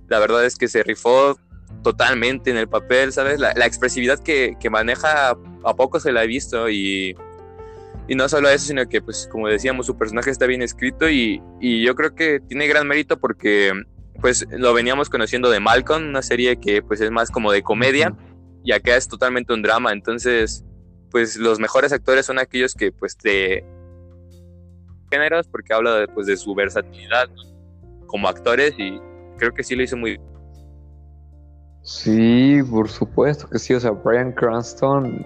[0.08, 1.36] la verdad es que se rifó
[1.82, 3.40] totalmente en el papel, ¿sabes?
[3.40, 7.16] La, la expresividad que, que, maneja a poco se la he visto y,
[8.08, 11.42] y, no solo eso, sino que pues como decíamos, su personaje está bien escrito y,
[11.60, 13.72] y yo creo que tiene gran mérito porque
[14.20, 18.14] pues lo veníamos conociendo de Malcolm, una serie que pues es más como de comedia
[18.64, 20.64] y acá es totalmente un drama, entonces
[21.10, 23.64] pues los mejores actores son aquellos que pues de
[25.10, 27.28] géneros porque habla de, pues, de su versatilidad
[28.06, 29.00] como actores y
[29.38, 30.18] creo que sí lo hizo muy
[31.86, 35.24] Sí, por supuesto que sí, o sea, Brian Cranston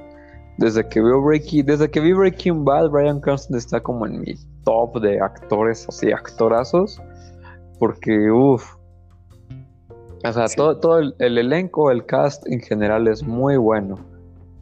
[0.61, 4.35] desde que veo Breaking, desde que vi Breaking Bad, Brian Cranston está como en mi
[4.65, 7.01] top de actores, así actorazos,
[7.79, 8.75] porque uff,
[10.23, 10.57] o sea, sí.
[10.57, 13.99] todo, todo el, el, elenco, el cast en general es muy bueno.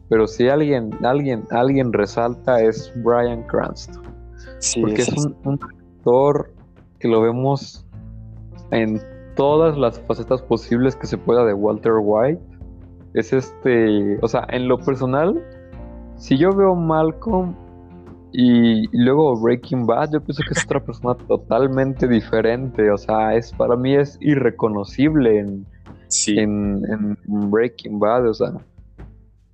[0.07, 4.01] Pero si alguien, alguien, alguien resalta es Brian Cranston.
[4.59, 6.53] Sí, porque sí, es un, un, actor
[6.99, 7.85] que lo vemos
[8.71, 9.01] en
[9.35, 12.41] todas las facetas posibles que se pueda de Walter White.
[13.15, 15.43] Es este, o sea, en lo personal,
[16.19, 17.55] si yo veo Malcolm
[18.31, 22.91] y, y luego Breaking Bad, yo pienso que es otra persona totalmente diferente.
[22.91, 25.65] O sea, es para mí es irreconocible en,
[26.07, 26.37] sí.
[26.37, 28.27] en, en Breaking Bad.
[28.27, 28.53] O sea,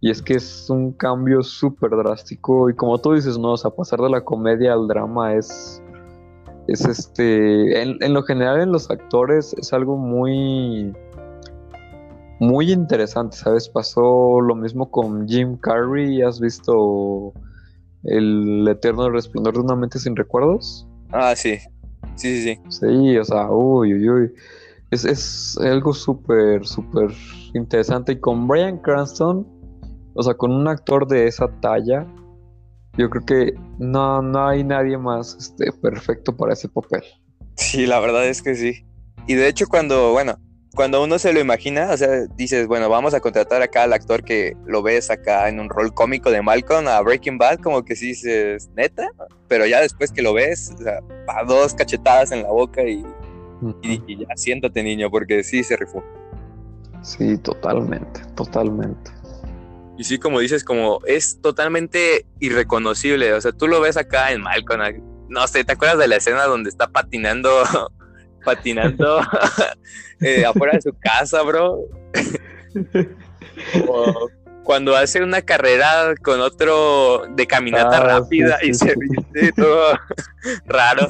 [0.02, 2.70] y es que es un cambio súper drástico.
[2.70, 5.82] Y como tú dices, no, o sea, pasar de la comedia al drama es.
[6.68, 7.82] Es este.
[7.82, 10.94] En, en, lo general, en los actores es algo muy.
[12.40, 13.70] Muy interesante, ¿sabes?
[13.70, 16.22] Pasó lo mismo con Jim Carrey.
[16.22, 17.34] ¿Has visto
[18.04, 20.88] El Eterno Resplandor de una mente sin recuerdos?
[21.12, 21.58] Ah, sí.
[22.16, 22.60] Sí, sí, sí.
[22.70, 24.34] Sí, o sea, uy, uy, uy.
[24.92, 27.12] Es, es algo súper, súper
[27.54, 28.14] interesante.
[28.14, 29.56] Y con Brian Cranston
[30.16, 32.08] o sea, con un actor de esa talla,
[32.98, 37.04] yo creo que no, no hay nadie más este, perfecto para ese papel.
[37.58, 38.86] Sí, la verdad es que sí.
[39.28, 40.38] Y de hecho, cuando, bueno,
[40.76, 44.24] cuando uno se lo imagina, o sea, dices, bueno, vamos a contratar acá al actor
[44.24, 47.96] que lo ves acá en un rol cómico de Malcolm a Breaking Bad, como que
[47.96, 49.10] sí dices, neta,
[49.48, 51.00] pero ya después que lo ves, o sea,
[51.48, 53.06] dos cachetadas en la boca y, uh
[53.62, 53.78] -huh.
[53.82, 56.04] y, y ya siéntate, niño, porque sí se rifó.
[57.02, 59.12] Sí, totalmente, totalmente.
[59.98, 63.34] Y sí, como dices, como es totalmente irreconocible.
[63.34, 64.82] O sea, tú lo ves acá en Malcolm.
[65.30, 67.50] No sé, ¿te acuerdas de la escena donde está patinando,
[68.46, 69.20] patinando
[70.22, 71.80] eh, afuera de su casa, bro?
[73.90, 74.30] o
[74.66, 79.94] cuando hace una carrera con otro de caminata ah, rápida sí, y se viste todo
[80.66, 81.10] raro.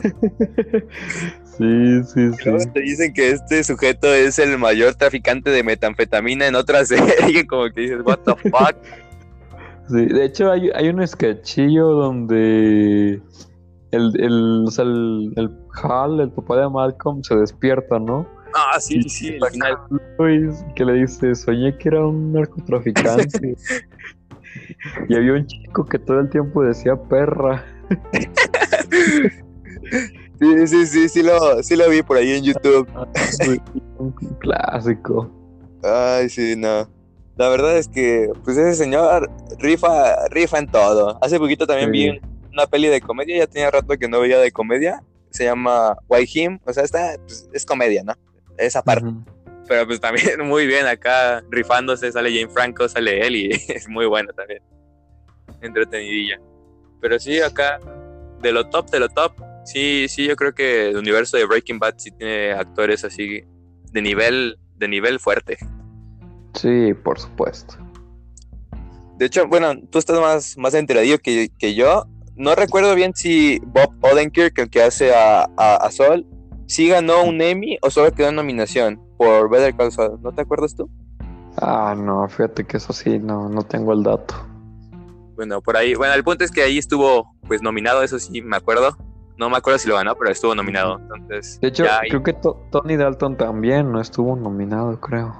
[1.58, 2.50] Sí, sí, sí.
[2.50, 7.48] Luego te dicen que este sujeto es el mayor traficante de metanfetamina en otra serie,
[7.48, 8.76] como que dices, what the fuck.
[9.88, 13.22] Sí, de hecho hay, hay un sketchillo donde
[13.92, 15.50] el, el, o sea, el, el
[15.84, 18.28] Hal, el papá de Malcolm, se despierta, ¿no?
[18.54, 19.78] Ah, sí, sí, sí, al final.
[20.76, 23.56] Que le dice, soñé que era un narcotraficante.
[25.10, 27.66] y había un chico que todo el tiempo decía perra.
[30.40, 32.88] sí, sí, sí, sí lo, sí lo vi por ahí en YouTube.
[33.98, 35.30] Un clásico.
[35.84, 36.90] Ay, sí, no.
[37.38, 41.18] La verdad es que, pues ese señor rifa, rifa en todo.
[41.22, 41.98] Hace poquito también Sí.
[42.12, 42.22] vi
[42.54, 45.04] una peli de comedia, ya tenía rato que no veía de comedia.
[45.36, 48.14] Se llama Why Him, o sea, está, pues, es comedia, ¿no?
[48.58, 49.06] Esa parte.
[49.68, 54.06] Pero pues también muy bien acá, rifándose, sale Jane Franco, sale él y es muy
[54.06, 54.64] bueno también.
[55.62, 56.40] Entretenidilla.
[57.02, 57.82] Pero sí, acá,
[58.42, 59.34] de lo top, de lo top,
[59.66, 63.44] sí, sí, yo creo que el universo de Breaking Bad sí tiene actores así
[63.92, 65.58] de nivel, de nivel fuerte.
[66.54, 67.76] Sí, por supuesto.
[69.18, 72.06] De hecho, bueno, tú estás más, más enteradillo que, que yo.
[72.36, 76.26] No recuerdo bien si Bob Odenkirk, el que hace a, a, a Sol,
[76.68, 80.20] sí ganó un Emmy o solo quedó en nominación por Better Call Saul.
[80.22, 80.90] ¿No te acuerdas tú?
[81.58, 84.36] Ah, no, fíjate que eso sí, no, no tengo el dato.
[85.36, 85.96] Bueno, por ahí.
[85.96, 88.98] Bueno, el punto es que ahí estuvo, pues, nominado, eso sí, me acuerdo.
[89.38, 90.98] No me acuerdo si lo ganó, pero estuvo nominado.
[91.00, 95.36] Entonces, De hecho, ahí- creo que To- Tony Dalton también no estuvo nominado, creo.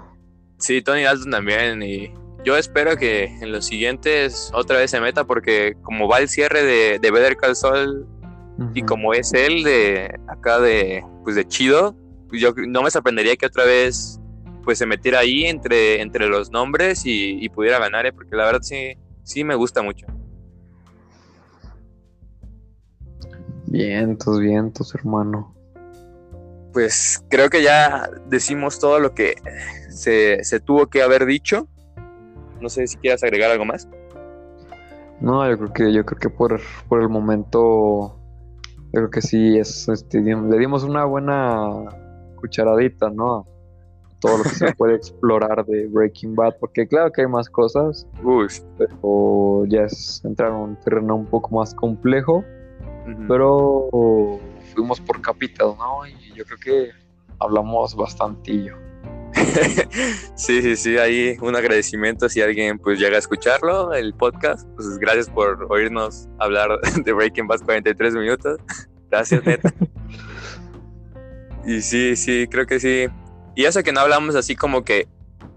[0.58, 1.82] sí, Tony Dalton también.
[1.84, 2.14] Y
[2.46, 6.64] yo espero que en los siguientes otra vez se meta, porque como va el cierre
[6.64, 8.08] de, de Better Call Saul
[8.74, 11.96] y como es él de acá de, pues, de chido,
[12.30, 14.20] pues, yo no me sorprendería que otra vez
[14.64, 18.14] pues se metiera ahí entre, entre los nombres y, y pudiera ganar, ¿eh?
[18.14, 20.08] porque la verdad sí, sí me gusta mucho.
[23.68, 25.56] Vientos, vientos, hermano.
[26.74, 29.36] Pues creo que ya decimos todo lo que
[29.90, 31.68] se, se tuvo que haber dicho.
[32.62, 33.88] No sé si quieras agregar algo más.
[35.22, 38.20] No, yo creo que, yo creo que por, por el momento,
[38.92, 41.86] yo creo que sí es, este, le dimos una buena
[42.36, 43.48] cucharadita, ¿no?
[44.20, 48.08] Todo lo que se puede explorar de Breaking Bad, porque claro que hay más cosas,
[48.24, 48.48] Uy.
[48.78, 52.44] pero ya es entrar en un terreno un poco más complejo,
[53.28, 53.90] pero
[54.74, 56.06] fuimos por capital, ¿no?
[56.08, 56.90] Y yo creo que
[57.40, 58.85] hablamos bastantillo.
[60.36, 64.68] sí, sí, sí, ahí un agradecimiento si alguien pues llega a escucharlo, el podcast.
[64.76, 68.60] Pues gracias por oírnos hablar de Breaking Bad 43 minutos.
[69.12, 69.72] Gracias, neta.
[71.66, 73.08] y sí, sí, creo que sí.
[73.56, 75.08] Y eso que no hablamos así como que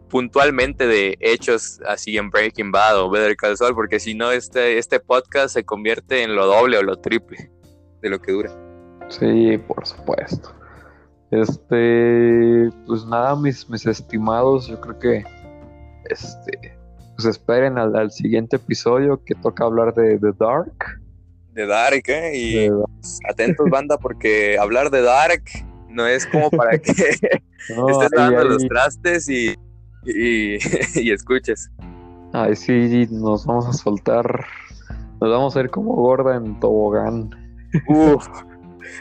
[0.08, 4.78] puntualmente de hechos así en Breaking Bad o Better Call Saul, porque si no este,
[4.78, 7.50] este podcast se convierte en lo doble o lo triple
[8.00, 8.50] de lo que dura.
[9.08, 10.54] Sí, por supuesto.
[11.30, 15.24] Este, pues nada, mis, mis estimados, yo creo que
[16.10, 16.76] este,
[17.16, 21.00] pues esperen al, al siguiente episodio que toca hablar de The Dark.
[21.52, 22.32] De Dark, ¿eh?
[22.36, 22.68] Y
[23.28, 25.42] atentos, banda, porque hablar de Dark
[25.88, 26.92] no es como para que
[27.76, 29.54] No, estés dando ahí- los trastes y,
[30.06, 30.56] y,
[30.94, 31.70] y escuches.
[32.32, 34.46] ahí sí nos vamos a soltar,
[35.20, 37.30] nos vamos a ir como gorda en tobogán.
[37.88, 38.26] Uf.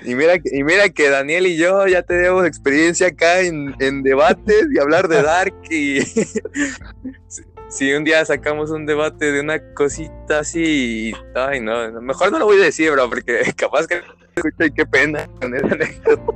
[0.03, 4.03] Y mira, que- y mira que Daniel y yo ya tenemos experiencia acá en, en
[4.03, 6.01] debates y hablar de Dark y
[7.69, 12.45] si, un día sacamos un debate de una cosita así, ay no, mejor no lo
[12.45, 14.01] voy a decir, bro, porque capaz que
[14.35, 16.33] escucha y qué pena con esa anécdota.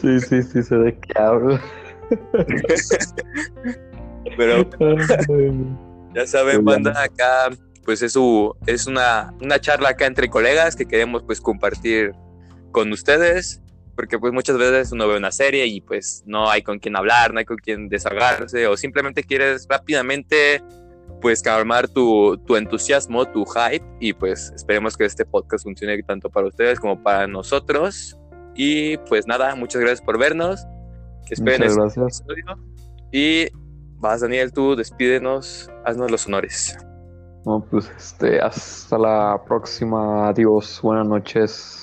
[0.00, 1.58] Sí, sí, sí, sé de qué hablo.
[4.36, 4.68] Pero
[6.14, 7.50] Ya saben, banda, acá
[7.84, 12.12] pues es, su, es una, una charla acá entre colegas que queremos pues compartir
[12.70, 13.60] con ustedes,
[13.96, 17.32] porque pues muchas veces uno ve una serie y pues no hay con quién hablar,
[17.32, 20.62] no hay con quién desahogarse, o simplemente quieres rápidamente
[21.20, 26.30] pues calmar tu, tu entusiasmo, tu hype, y pues esperemos que este podcast funcione tanto
[26.30, 28.18] para ustedes como para nosotros.
[28.54, 30.66] Y pues nada, muchas gracias por vernos.
[31.26, 32.44] Que esperen Muchas este episodio.
[33.12, 33.48] Y
[33.98, 36.76] vas, Daniel, tú despídenos, haznos los honores.
[37.44, 40.28] No, pues este, hasta la próxima.
[40.28, 41.81] Adiós, buenas noches.